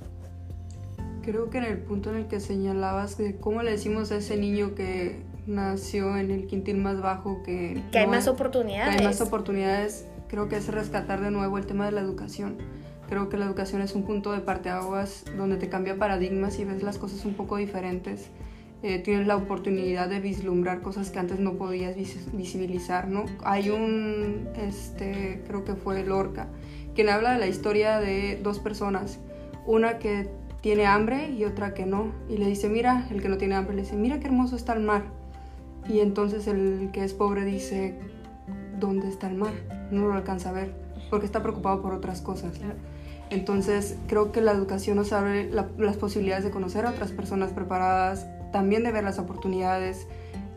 Creo 1.27 1.49
que 1.49 1.57
en 1.57 1.65
el 1.65 1.77
punto 1.79 2.09
en 2.11 2.15
el 2.15 2.27
que 2.27 2.39
señalabas 2.39 3.17
de 3.17 3.35
cómo 3.35 3.61
le 3.61 3.71
decimos 3.71 4.13
a 4.13 4.15
ese 4.15 4.37
niño 4.37 4.75
que 4.75 5.23
nació 5.45 6.15
en 6.15 6.31
el 6.31 6.47
quintil 6.47 6.77
más 6.77 7.01
bajo 7.01 7.43
que, 7.43 7.83
Que 7.91 7.99
hay 7.99 8.05
no 8.05 8.11
más 8.11 8.19
es- 8.19 8.25
que 8.25 8.29
oportunidades. 8.31 8.95
hay 8.97 9.03
más 9.05 9.19
oportunidades, 9.19 10.07
creo 10.29 10.47
que 10.47 10.55
es 10.55 10.69
rescatar 10.69 11.19
de 11.19 11.29
nuevo 11.31 11.57
el 11.57 11.65
tema 11.65 11.85
de 11.85 11.91
la 11.91 11.99
educación. 11.99 12.55
Creo 13.09 13.27
que 13.27 13.35
la 13.35 13.43
educación 13.45 13.81
es 13.81 13.93
un 13.93 14.03
punto 14.03 14.31
de 14.31 14.39
parteaguas 14.39 15.25
donde 15.35 15.57
te 15.57 15.67
cambia 15.67 15.97
paradigmas 15.97 16.59
y 16.59 16.63
ves 16.63 16.81
las 16.81 16.97
cosas 16.97 17.25
un 17.25 17.33
poco 17.33 17.57
diferentes. 17.57 18.29
Eh, 18.81 18.99
tienes 18.99 19.27
la 19.27 19.35
oportunidad 19.35 20.07
de 20.07 20.21
vislumbrar 20.21 20.79
cosas 20.81 21.09
que 21.09 21.19
antes 21.19 21.39
no 21.41 21.55
podías 21.55 21.97
vis- 21.97 22.29
visibilizar, 22.31 23.09
¿no? 23.09 23.25
Hay 23.43 23.69
un, 23.69 24.47
este, 24.55 25.43
creo 25.45 25.65
que 25.65 25.75
fue 25.75 26.05
Lorca, 26.05 26.47
quien 26.95 27.09
habla 27.09 27.33
de 27.33 27.39
la 27.39 27.47
historia 27.47 27.99
de 27.99 28.39
dos 28.41 28.59
personas, 28.59 29.19
una 29.65 29.97
que 29.99 30.29
tiene 30.61 30.85
hambre 30.85 31.29
y 31.31 31.43
otra 31.45 31.73
que 31.73 31.85
no, 31.85 32.11
y 32.29 32.37
le 32.37 32.47
dice, 32.47 32.69
mira, 32.69 33.07
el 33.11 33.21
que 33.21 33.29
no 33.29 33.37
tiene 33.37 33.55
hambre 33.55 33.75
le 33.75 33.83
dice, 33.83 33.95
mira 33.95 34.19
qué 34.19 34.27
hermoso 34.27 34.55
está 34.55 34.73
el 34.73 34.81
mar, 34.81 35.03
y 35.87 35.99
entonces 35.99 36.47
el 36.47 36.89
que 36.91 37.03
es 37.03 37.13
pobre 37.13 37.45
dice, 37.45 37.97
¿dónde 38.79 39.07
está 39.07 39.29
el 39.29 39.35
mar? 39.37 39.53
No 39.91 40.07
lo 40.07 40.13
alcanza 40.13 40.49
a 40.49 40.53
ver, 40.53 40.73
porque 41.09 41.25
está 41.25 41.41
preocupado 41.41 41.81
por 41.81 41.93
otras 41.93 42.21
cosas. 42.21 42.59
Entonces 43.29 43.97
creo 44.07 44.31
que 44.31 44.41
la 44.41 44.51
educación 44.51 44.97
nos 44.97 45.11
abre 45.13 45.49
la- 45.49 45.69
las 45.77 45.97
posibilidades 45.97 46.43
de 46.45 46.51
conocer 46.51 46.85
a 46.85 46.91
otras 46.91 47.11
personas 47.11 47.51
preparadas, 47.51 48.25
también 48.51 48.83
de 48.83 48.91
ver 48.91 49.03
las 49.03 49.19
oportunidades. 49.19 50.07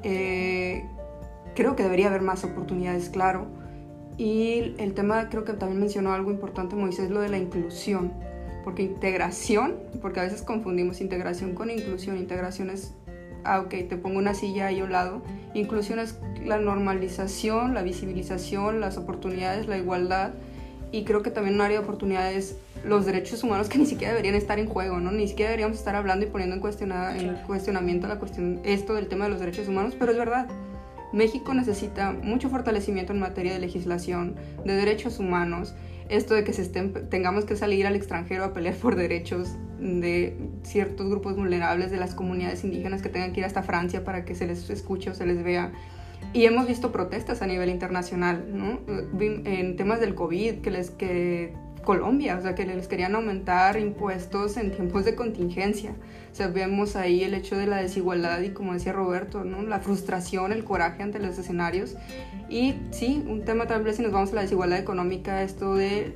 Eh, 0.02 0.84
creo 1.54 1.74
que 1.76 1.82
debería 1.82 2.08
haber 2.08 2.22
más 2.22 2.44
oportunidades, 2.44 3.08
claro. 3.08 3.46
Y 4.16 4.74
el 4.78 4.94
tema, 4.94 5.28
creo 5.30 5.44
que 5.44 5.52
también 5.54 5.80
mencionó 5.80 6.12
algo 6.12 6.30
importante 6.30 6.76
Moisés, 6.76 7.10
lo 7.10 7.20
de 7.20 7.28
la 7.28 7.38
inclusión. 7.38 8.12
Porque 8.64 8.82
integración, 8.82 9.76
porque 10.02 10.20
a 10.20 10.24
veces 10.24 10.42
confundimos 10.42 11.00
integración 11.00 11.54
con 11.54 11.70
inclusión. 11.70 12.18
Integración 12.18 12.70
es, 12.70 12.92
ah, 13.44 13.60
ok, 13.60 13.70
te 13.88 13.96
pongo 13.96 14.18
una 14.18 14.34
silla 14.34 14.66
ahí 14.66 14.80
a 14.80 14.84
un 14.84 14.92
lado. 14.92 15.22
Inclusión 15.54 15.98
es 15.98 16.18
la 16.44 16.58
normalización, 16.58 17.74
la 17.74 17.82
visibilización, 17.82 18.80
las 18.80 18.96
oportunidades, 18.96 19.66
la 19.66 19.78
igualdad. 19.78 20.32
Y 20.92 21.04
creo 21.04 21.22
que 21.22 21.30
también 21.30 21.54
un 21.54 21.60
área 21.60 21.78
de 21.78 21.84
oportunidades 21.84 22.56
los 22.84 23.06
derechos 23.06 23.44
humanos 23.44 23.68
que 23.68 23.78
ni 23.78 23.86
siquiera 23.86 24.12
deberían 24.12 24.34
estar 24.34 24.58
en 24.58 24.66
juego, 24.66 25.00
¿no? 25.00 25.12
Ni 25.12 25.28
siquiera 25.28 25.50
deberíamos 25.50 25.78
estar 25.78 25.94
hablando 25.94 26.26
y 26.26 26.28
poniendo 26.30 26.56
en, 26.56 26.62
cuestiona- 26.62 27.16
en 27.16 27.34
cuestionamiento 27.46 28.08
la 28.08 28.18
cuestión, 28.18 28.60
esto 28.64 28.94
del 28.94 29.06
tema 29.06 29.26
de 29.26 29.30
los 29.30 29.40
derechos 29.40 29.68
humanos, 29.68 29.94
pero 29.98 30.12
es 30.12 30.18
verdad. 30.18 30.46
México 31.12 31.52
necesita 31.54 32.12
mucho 32.12 32.48
fortalecimiento 32.48 33.12
en 33.12 33.20
materia 33.20 33.52
de 33.52 33.58
legislación, 33.58 34.36
de 34.64 34.74
derechos 34.74 35.18
humanos, 35.18 35.74
esto 36.10 36.34
de 36.34 36.44
que 36.44 36.52
se 36.52 36.62
estén, 36.62 36.92
tengamos 37.08 37.44
que 37.44 37.56
salir 37.56 37.86
al 37.86 37.96
extranjero 37.96 38.44
a 38.44 38.52
pelear 38.52 38.74
por 38.74 38.96
derechos 38.96 39.48
de 39.78 40.36
ciertos 40.62 41.08
grupos 41.08 41.36
vulnerables 41.36 41.90
de 41.90 41.96
las 41.96 42.14
comunidades 42.14 42.64
indígenas 42.64 43.00
que 43.00 43.08
tengan 43.08 43.32
que 43.32 43.40
ir 43.40 43.46
hasta 43.46 43.62
Francia 43.62 44.04
para 44.04 44.24
que 44.24 44.34
se 44.34 44.46
les 44.46 44.68
escuche 44.68 45.10
o 45.10 45.14
se 45.14 45.24
les 45.24 45.42
vea. 45.42 45.72
Y 46.34 46.44
hemos 46.44 46.66
visto 46.68 46.92
protestas 46.92 47.40
a 47.42 47.46
nivel 47.46 47.70
internacional, 47.70 48.44
¿no? 48.52 48.80
Vi- 49.14 49.40
En 49.46 49.76
temas 49.76 50.00
del 50.00 50.14
COVID, 50.14 50.56
que, 50.60 50.70
les, 50.70 50.90
que 50.90 51.54
Colombia, 51.84 52.36
o 52.36 52.42
sea, 52.42 52.54
que 52.54 52.66
les 52.66 52.88
querían 52.88 53.14
aumentar 53.14 53.78
impuestos 53.78 54.56
en 54.56 54.70
tiempos 54.70 55.04
de 55.04 55.14
contingencia. 55.14 55.94
O 56.30 56.34
sea, 56.34 56.48
vemos 56.48 56.94
ahí 56.94 57.24
el 57.24 57.34
hecho 57.34 57.56
de 57.56 57.66
la 57.66 57.78
desigualdad 57.78 58.40
y 58.40 58.50
como 58.50 58.74
decía 58.74 58.92
Roberto, 58.92 59.44
¿no? 59.44 59.62
La 59.62 59.80
frustración, 59.80 60.52
el 60.52 60.64
coraje 60.64 61.02
ante 61.02 61.18
los 61.18 61.38
escenarios. 61.38 61.96
Y 62.48 62.74
sí, 62.90 63.24
un 63.26 63.44
tema 63.44 63.66
tal 63.66 63.82
vez 63.82 63.96
si 63.96 64.02
nos 64.02 64.12
vamos 64.12 64.32
a 64.32 64.36
la 64.36 64.42
desigualdad 64.42 64.78
económica, 64.78 65.42
esto 65.42 65.74
de, 65.74 66.14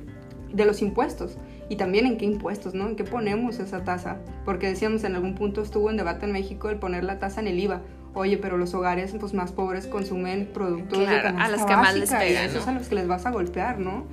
de 0.53 0.65
los 0.65 0.81
impuestos. 0.81 1.37
Y 1.67 1.77
también 1.77 2.05
en 2.05 2.17
qué 2.17 2.25
impuestos, 2.25 2.75
¿no? 2.75 2.87
En 2.87 2.95
qué 2.95 3.03
ponemos 3.03 3.59
esa 3.59 3.83
tasa. 3.83 4.19
Porque 4.45 4.67
decíamos, 4.67 5.03
en 5.03 5.15
algún 5.15 5.35
punto 5.35 5.63
estuvo 5.63 5.89
en 5.89 5.97
debate 5.97 6.25
en 6.25 6.31
México 6.31 6.69
el 6.69 6.77
poner 6.77 7.03
la 7.03 7.17
tasa 7.17 7.41
en 7.41 7.47
el 7.47 7.59
IVA. 7.59 7.81
Oye, 8.13 8.37
pero 8.37 8.57
los 8.57 8.73
hogares 8.73 9.13
pues, 9.19 9.33
más 9.33 9.51
pobres 9.51 9.87
consumen 9.87 10.49
productos 10.53 10.99
de 10.99 11.05
Claro, 11.05 11.29
a 11.29 11.31
canasta 11.31 11.57
los 11.57 11.65
que 11.65 11.75
más 11.75 11.95
les 11.95 12.11
básica, 12.11 12.29
y 12.29 12.45
esos 12.45 12.65
¿no? 12.65 12.71
a 12.71 12.75
los 12.75 12.87
que 12.87 12.95
les 12.95 13.07
vas 13.07 13.25
a 13.25 13.31
golpear, 13.31 13.79
¿no? 13.79 14.05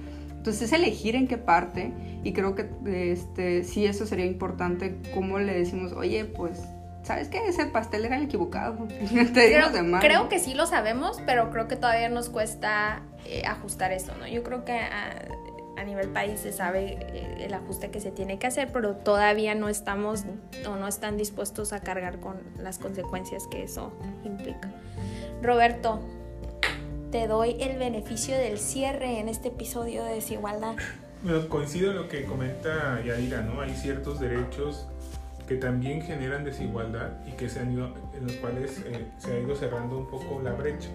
Entonces 0.43 0.63
es 0.63 0.73
elegir 0.73 1.15
en 1.15 1.29
qué 1.29 1.39
parte 1.39 1.93
y 2.25 2.33
creo 2.33 2.57
que 2.57 2.69
este, 3.13 3.63
sí 3.63 3.87
eso 3.87 4.07
sería 4.07 4.27
importante, 4.27 4.99
cómo 5.15 5.39
le 5.39 5.55
decimos, 5.55 5.93
oye, 5.93 6.25
pues, 6.25 6.61
¿sabes 7.05 7.29
qué? 7.29 7.47
Ese 7.47 7.67
pastel 7.67 8.07
era 8.07 8.17
el 8.17 8.25
equivocado. 8.25 8.89
Te 8.89 9.31
Creo, 9.33 9.61
los 9.61 9.73
demás, 9.73 10.03
creo 10.05 10.25
¿no? 10.25 10.29
que 10.29 10.41
sí 10.41 10.55
lo 10.55 10.67
sabemos, 10.67 11.23
pero 11.27 11.51
creo 11.51 11.69
que 11.69 11.77
todavía 11.77 12.09
nos 12.09 12.29
cuesta 12.29 13.03
eh, 13.25 13.45
ajustar 13.47 13.93
eso, 13.93 14.17
¿no? 14.19 14.27
Yo 14.27 14.43
creo 14.43 14.65
que 14.65 14.73
a, 14.73 15.13
a 15.77 15.85
nivel 15.85 16.09
país 16.09 16.41
se 16.41 16.53
sabe 16.53 16.99
eh, 16.99 17.45
el 17.45 17.55
ajuste 17.55 17.93
que 17.93 18.01
se 18.01 18.11
tiene 18.11 18.41
que 18.41 18.49
hacer, 18.49 18.73
pero 18.73 18.97
todavía 18.97 19.55
no 19.55 19.69
estamos 19.69 20.25
o 20.67 20.75
no 20.75 20.89
están 20.89 21.19
dispuestos 21.19 21.73
a 21.73 21.79
cargar 21.79 22.19
con 22.19 22.41
las 22.59 22.81
consecuencias 22.81 23.47
que 23.47 23.63
eso 23.63 23.93
implica. 24.25 24.73
Roberto, 25.41 26.01
te 27.13 27.29
doy 27.29 27.57
el 27.61 27.79
beneficio 27.79 28.35
del 28.37 28.59
cierre 28.59 29.21
en 29.21 29.29
este 29.29 29.49
episodio 29.49 30.03
de 30.03 30.15
desigualdad. 30.15 30.77
Bueno, 31.23 31.47
coincido 31.47 31.91
en 31.91 31.99
lo 31.99 32.09
que 32.09 32.25
comenta 32.25 33.03
Yadira, 33.05 33.43
¿no? 33.43 33.61
Hay 33.61 33.75
ciertos 33.75 34.19
derechos 34.19 34.89
que 35.47 35.57
también 35.57 36.01
generan 36.01 36.43
desigualdad 36.43 37.11
y 37.29 37.33
que 37.33 37.51
se 37.51 37.61
han 37.61 37.75
ido, 37.75 37.95
en 38.17 38.27
los 38.27 38.37
cuales 38.37 38.83
eh, 38.87 39.05
se 39.19 39.33
ha 39.33 39.39
ido 39.39 39.55
cerrando 39.55 39.99
un 39.99 40.07
poco 40.09 40.41
la 40.43 40.55
brecha. 40.55 40.89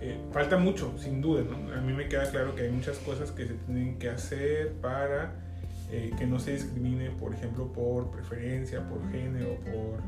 Eh, 0.00 0.18
falta 0.32 0.56
mucho, 0.56 0.94
sin 0.98 1.20
duda, 1.20 1.42
¿no? 1.42 1.74
A 1.74 1.82
mí 1.82 1.92
me 1.92 2.08
queda 2.08 2.30
claro 2.30 2.54
que 2.54 2.62
hay 2.62 2.70
muchas 2.70 2.96
cosas 2.98 3.30
que 3.30 3.46
se 3.46 3.54
tienen 3.54 3.98
que 3.98 4.08
hacer 4.08 4.72
para 4.80 5.34
eh, 5.92 6.12
que 6.18 6.26
no 6.26 6.38
se 6.38 6.52
discrimine, 6.52 7.10
por 7.10 7.34
ejemplo, 7.34 7.70
por 7.70 8.10
preferencia, 8.10 8.80
por 8.88 9.06
género, 9.12 9.58
por 9.66 10.00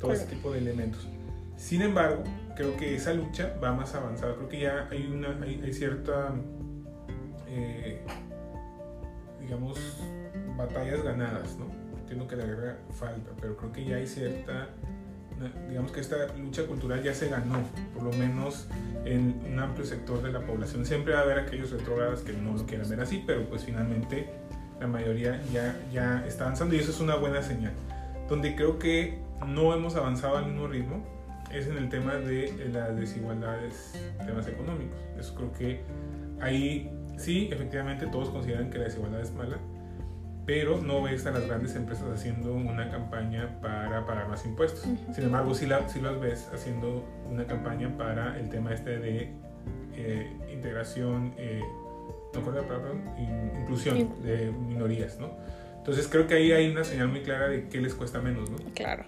todo 0.00 0.12
ese 0.14 0.24
tipo 0.24 0.50
de 0.50 0.60
elementos. 0.60 1.06
Sin 1.58 1.82
embargo, 1.82 2.24
creo 2.60 2.76
que 2.76 2.94
esa 2.94 3.14
lucha 3.14 3.54
va 3.62 3.72
más 3.72 3.94
avanzada. 3.94 4.34
Creo 4.34 4.48
que 4.48 4.60
ya 4.60 4.88
hay, 4.90 5.06
una, 5.06 5.28
hay, 5.42 5.62
hay 5.64 5.72
cierta, 5.72 6.34
eh, 7.48 8.04
digamos, 9.40 9.78
batallas 10.58 11.02
ganadas, 11.02 11.56
¿no? 11.58 11.66
Entiendo 11.98 12.28
que 12.28 12.36
la 12.36 12.44
guerra 12.44 12.76
falta, 12.90 13.30
pero 13.40 13.56
creo 13.56 13.72
que 13.72 13.84
ya 13.84 13.96
hay 13.96 14.06
cierta, 14.06 14.68
digamos 15.68 15.92
que 15.92 16.00
esta 16.00 16.16
lucha 16.36 16.66
cultural 16.66 17.02
ya 17.02 17.14
se 17.14 17.28
ganó, 17.28 17.60
por 17.94 18.02
lo 18.02 18.12
menos 18.12 18.66
en 19.06 19.40
un 19.50 19.58
amplio 19.58 19.86
sector 19.86 20.20
de 20.22 20.30
la 20.30 20.40
población. 20.40 20.84
Siempre 20.84 21.14
va 21.14 21.20
a 21.20 21.22
haber 21.22 21.38
aquellos 21.38 21.70
retrógrados 21.70 22.20
que 22.20 22.34
no 22.34 22.52
lo 22.52 22.66
quieran 22.66 22.90
ver 22.90 23.00
así, 23.00 23.24
pero 23.26 23.48
pues 23.48 23.64
finalmente 23.64 24.28
la 24.80 24.86
mayoría 24.86 25.40
ya, 25.52 25.80
ya 25.92 26.26
está 26.26 26.44
avanzando 26.44 26.74
y 26.74 26.78
eso 26.78 26.90
es 26.90 27.00
una 27.00 27.14
buena 27.14 27.42
señal. 27.42 27.72
Donde 28.28 28.54
creo 28.54 28.78
que 28.78 29.18
no 29.46 29.72
hemos 29.72 29.96
avanzado 29.96 30.36
al 30.36 30.46
mismo 30.46 30.66
ritmo 30.66 31.19
es 31.52 31.66
en 31.66 31.76
el 31.76 31.88
tema 31.88 32.14
de 32.14 32.52
las 32.72 32.96
desigualdades, 32.96 33.92
temas 34.24 34.46
económicos. 34.46 34.98
Eso 35.18 35.34
creo 35.34 35.52
que 35.52 35.80
ahí 36.40 36.90
sí, 37.16 37.48
efectivamente 37.52 38.06
todos 38.06 38.30
consideran 38.30 38.70
que 38.70 38.78
la 38.78 38.84
desigualdad 38.84 39.20
es 39.20 39.32
mala, 39.32 39.58
pero 40.46 40.80
no 40.80 41.02
ves 41.02 41.26
a 41.26 41.30
las 41.30 41.46
grandes 41.46 41.76
empresas 41.76 42.08
haciendo 42.12 42.54
una 42.54 42.90
campaña 42.90 43.60
para 43.60 44.04
pagar 44.06 44.28
más 44.28 44.44
impuestos. 44.44 44.86
Sin 45.14 45.24
embargo, 45.24 45.54
sí, 45.54 45.66
la, 45.66 45.88
sí 45.88 46.00
las 46.00 46.18
ves 46.18 46.48
haciendo 46.52 47.04
una 47.30 47.46
campaña 47.46 47.96
para 47.96 48.38
el 48.40 48.48
tema 48.48 48.72
este 48.72 48.98
de 48.98 49.32
eh, 49.94 50.36
integración, 50.52 51.34
eh, 51.36 51.60
no 52.32 52.40
inclusión 53.62 53.96
In- 53.96 54.22
de 54.22 54.50
minorías, 54.50 55.18
¿no? 55.18 55.30
Entonces 55.78 56.08
creo 56.08 56.26
que 56.26 56.34
ahí 56.34 56.52
hay 56.52 56.70
una 56.70 56.84
señal 56.84 57.08
muy 57.08 57.20
clara 57.20 57.48
de 57.48 57.68
qué 57.68 57.80
les 57.80 57.94
cuesta 57.94 58.20
menos, 58.20 58.50
¿no? 58.50 58.56
Claro. 58.74 59.04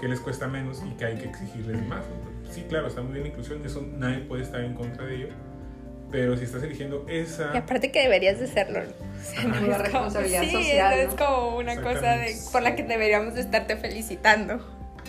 Que 0.00 0.08
les 0.08 0.20
cuesta 0.20 0.46
menos 0.46 0.82
y 0.86 0.90
que 0.96 1.04
hay 1.06 1.16
que 1.16 1.26
exigirles 1.28 1.86
más. 1.86 2.00
¿no? 2.00 2.52
Sí, 2.52 2.64
claro, 2.68 2.86
está 2.88 3.00
muy 3.02 3.12
bien 3.12 3.24
la 3.24 3.28
inclusión, 3.30 3.64
eso 3.64 3.82
nadie 3.96 4.18
puede 4.20 4.42
estar 4.42 4.60
en 4.60 4.74
contra 4.74 5.04
de 5.06 5.14
ello, 5.16 5.28
pero 6.10 6.36
si 6.36 6.44
estás 6.44 6.62
eligiendo 6.62 7.04
esa... 7.08 7.50
Y 7.54 7.58
aparte 7.58 7.90
que 7.90 8.00
deberías 8.02 8.38
de 8.38 8.46
serlo. 8.46 8.80
O 8.80 9.24
sea, 9.24 9.40
Ajá. 9.40 9.48
no 9.48 9.56
es 9.56 9.62
como- 9.62 9.78
responsabilidad 9.78 10.42
sí, 10.42 10.50
social, 10.52 10.98
es 11.00 11.08
¿no? 11.10 11.16
como 11.16 11.56
una 11.58 11.76
cosa 11.82 12.16
de, 12.16 12.36
por 12.52 12.62
la 12.62 12.76
que 12.76 12.84
deberíamos 12.84 13.34
de 13.34 13.40
estarte 13.40 13.76
felicitando. 13.76 14.60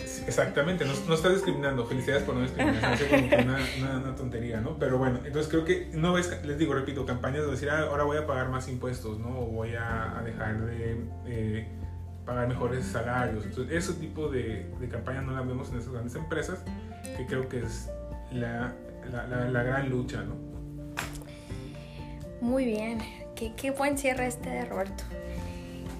Sí, 0.04 0.22
Exactamente, 0.28 0.84
no, 0.84 0.92
no 1.08 1.14
estás 1.14 1.32
discriminando, 1.34 1.84
felicidades 1.84 2.22
por 2.22 2.36
no 2.36 2.42
discriminar, 2.42 2.96
se 2.96 3.04
hace 3.04 3.08
como 3.08 3.28
que 3.28 3.36
una, 3.36 3.58
una, 3.78 3.98
una 3.98 4.14
tontería, 4.14 4.60
¿no? 4.60 4.78
Pero 4.78 4.96
bueno, 4.96 5.18
entonces 5.24 5.48
creo 5.50 5.64
que 5.64 5.90
no 5.92 6.12
ves, 6.12 6.30
les 6.44 6.56
digo, 6.56 6.72
repito, 6.74 7.04
campañas 7.04 7.44
de 7.44 7.50
decir, 7.50 7.68
ah, 7.68 7.80
ahora 7.80 8.04
voy 8.04 8.16
a 8.16 8.24
pagar 8.26 8.48
más 8.48 8.68
impuestos, 8.68 9.18
¿no? 9.18 9.40
O 9.40 9.46
voy 9.46 9.74
a, 9.74 10.18
a 10.18 10.22
dejar 10.22 10.60
de 10.60 10.98
eh, 11.26 11.68
pagar 12.28 12.46
mejores 12.46 12.84
salarios. 12.84 13.46
Entonces, 13.46 13.74
ese 13.74 13.98
tipo 13.98 14.28
de, 14.28 14.70
de 14.78 14.88
campañas 14.88 15.24
no 15.24 15.32
las 15.32 15.46
vemos 15.46 15.70
en 15.72 15.78
esas 15.78 15.90
grandes 15.90 16.14
empresas, 16.14 16.62
que 17.16 17.24
creo 17.26 17.48
que 17.48 17.60
es 17.60 17.90
la, 18.30 18.74
la, 19.50 19.62
gran 19.62 19.88
lucha, 19.88 20.22
¿no? 20.22 20.36
Muy 22.42 22.66
bien, 22.66 22.98
qué, 23.34 23.54
qué 23.56 23.70
buen 23.70 23.96
cierre 23.96 24.26
este 24.26 24.50
de 24.50 24.66
Roberto. 24.66 25.04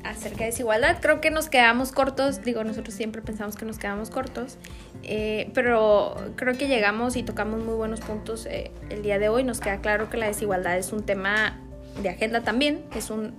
Acerca 0.04 0.40
de 0.40 0.46
desigualdad, 0.46 0.98
creo 1.00 1.22
que 1.22 1.30
nos 1.30 1.48
quedamos 1.48 1.92
cortos, 1.92 2.42
digo, 2.42 2.62
nosotros 2.62 2.94
siempre 2.94 3.22
pensamos 3.22 3.56
que 3.56 3.64
nos 3.64 3.78
quedamos 3.78 4.10
cortos, 4.10 4.58
eh, 5.04 5.50
pero 5.54 6.14
creo 6.36 6.58
que 6.58 6.68
llegamos 6.68 7.16
y 7.16 7.22
tocamos 7.22 7.64
muy 7.64 7.74
buenos 7.74 8.00
puntos 8.00 8.44
eh, 8.44 8.70
el 8.90 9.02
día 9.02 9.18
de 9.18 9.30
hoy. 9.30 9.44
Nos 9.44 9.60
queda 9.60 9.78
claro 9.78 10.10
que 10.10 10.18
la 10.18 10.26
desigualdad 10.26 10.76
es 10.76 10.92
un 10.92 11.04
tema 11.04 11.58
de 12.02 12.10
agenda 12.10 12.42
también, 12.42 12.84
es 12.94 13.10
un, 13.10 13.34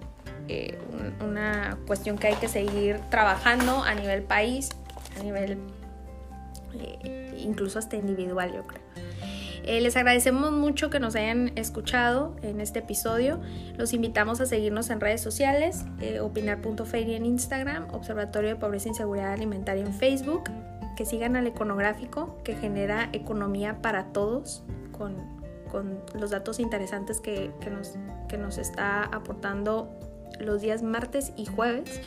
eh, 0.49 0.77
un- 1.21 1.29
una 1.29 1.77
cuestión 1.87 2.17
que 2.17 2.27
hay 2.27 2.35
que 2.35 2.47
seguir 2.47 2.99
trabajando 3.09 3.83
a 3.83 3.93
nivel 3.93 4.23
país, 4.23 4.69
a 5.19 5.23
nivel 5.23 5.57
eh, 6.73 7.35
incluso 7.37 7.79
hasta 7.79 7.95
individual, 7.95 8.51
yo 8.53 8.65
creo. 8.67 8.81
Eh, 9.63 9.81
les 9.81 9.95
agradecemos 9.97 10.51
mucho 10.51 10.89
que 10.89 10.99
nos 10.99 11.15
hayan 11.15 11.51
escuchado 11.55 12.35
en 12.41 12.59
este 12.61 12.79
episodio. 12.79 13.39
Los 13.77 13.93
invitamos 13.93 14.41
a 14.41 14.45
seguirnos 14.45 14.89
en 14.89 14.99
redes 14.99 15.21
sociales, 15.21 15.85
eh, 15.99 16.19
en 17.15 17.25
Instagram, 17.25 17.87
Observatorio 17.93 18.49
de 18.49 18.55
Pobreza 18.55 18.85
e 18.85 18.89
Inseguridad 18.89 19.33
Alimentaria 19.33 19.83
en 19.85 19.93
Facebook, 19.93 20.49
que 20.95 21.05
sigan 21.05 21.35
al 21.35 21.45
Econográfico, 21.45 22.37
que 22.43 22.55
genera 22.55 23.09
economía 23.13 23.81
para 23.81 24.05
todos, 24.05 24.63
con, 24.97 25.15
con 25.71 25.99
los 26.19 26.31
datos 26.31 26.59
interesantes 26.59 27.19
que, 27.21 27.51
que 27.61 27.69
nos, 27.69 27.95
que 28.27 28.37
nos 28.37 28.57
está 28.57 29.03
aportando 29.03 29.89
los 30.39 30.61
días 30.61 30.83
martes 30.83 31.33
y 31.35 31.45
jueves. 31.45 32.01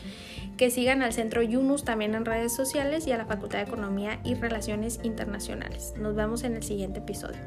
Que 0.57 0.69
sigan 0.69 1.01
al 1.01 1.13
Centro 1.13 1.41
Yunus 1.41 1.83
también 1.83 2.13
en 2.13 2.25
redes 2.25 2.55
sociales 2.55 3.07
y 3.07 3.11
a 3.11 3.17
la 3.17 3.25
Facultad 3.25 3.59
de 3.59 3.65
Economía 3.65 4.19
y 4.23 4.35
Relaciones 4.35 4.99
Internacionales. 5.03 5.93
Nos 5.97 6.15
vemos 6.15 6.43
en 6.43 6.55
el 6.55 6.63
siguiente 6.63 6.99
episodio. 6.99 7.39